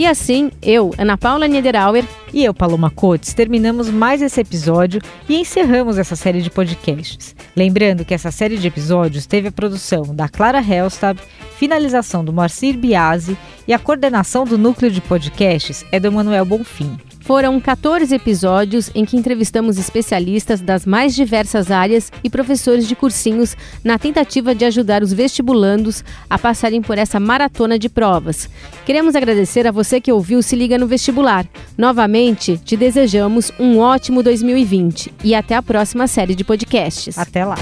E 0.00 0.06
assim, 0.06 0.50
eu, 0.62 0.94
Ana 0.96 1.18
Paula 1.18 1.46
Niederauer 1.46 2.06
e 2.32 2.42
eu, 2.42 2.54
Paloma 2.54 2.88
Cotes, 2.88 3.34
terminamos 3.34 3.90
mais 3.90 4.22
esse 4.22 4.40
episódio 4.40 4.98
e 5.28 5.36
encerramos 5.36 5.98
essa 5.98 6.16
série 6.16 6.40
de 6.40 6.48
podcasts. 6.48 7.36
Lembrando 7.54 8.02
que 8.02 8.14
essa 8.14 8.30
série 8.30 8.56
de 8.56 8.66
episódios 8.66 9.26
teve 9.26 9.48
a 9.48 9.52
produção 9.52 10.14
da 10.14 10.26
Clara 10.26 10.58
Helstab, 10.58 11.20
finalização 11.58 12.24
do 12.24 12.32
Marcir 12.32 12.78
Biasi 12.78 13.36
e 13.68 13.74
a 13.74 13.78
coordenação 13.78 14.46
do 14.46 14.56
núcleo 14.56 14.90
de 14.90 15.02
podcasts 15.02 15.84
é 15.92 16.00
do 16.00 16.10
Manuel 16.10 16.46
Bonfim. 16.46 16.96
Foram 17.30 17.60
14 17.60 18.12
episódios 18.12 18.90
em 18.92 19.04
que 19.04 19.16
entrevistamos 19.16 19.78
especialistas 19.78 20.60
das 20.60 20.84
mais 20.84 21.14
diversas 21.14 21.70
áreas 21.70 22.10
e 22.24 22.28
professores 22.28 22.88
de 22.88 22.96
cursinhos 22.96 23.56
na 23.84 24.00
tentativa 24.00 24.52
de 24.52 24.64
ajudar 24.64 25.00
os 25.00 25.12
vestibulandos 25.12 26.02
a 26.28 26.36
passarem 26.36 26.82
por 26.82 26.98
essa 26.98 27.20
maratona 27.20 27.78
de 27.78 27.88
provas. 27.88 28.50
Queremos 28.84 29.14
agradecer 29.14 29.64
a 29.64 29.70
você 29.70 30.00
que 30.00 30.10
ouviu 30.10 30.42
Se 30.42 30.56
Liga 30.56 30.76
no 30.76 30.88
Vestibular. 30.88 31.46
Novamente, 31.78 32.58
te 32.58 32.76
desejamos 32.76 33.52
um 33.60 33.78
ótimo 33.78 34.24
2020 34.24 35.14
e 35.22 35.32
até 35.32 35.54
a 35.54 35.62
próxima 35.62 36.08
série 36.08 36.34
de 36.34 36.42
podcasts. 36.42 37.16
Até 37.16 37.44
lá! 37.44 37.54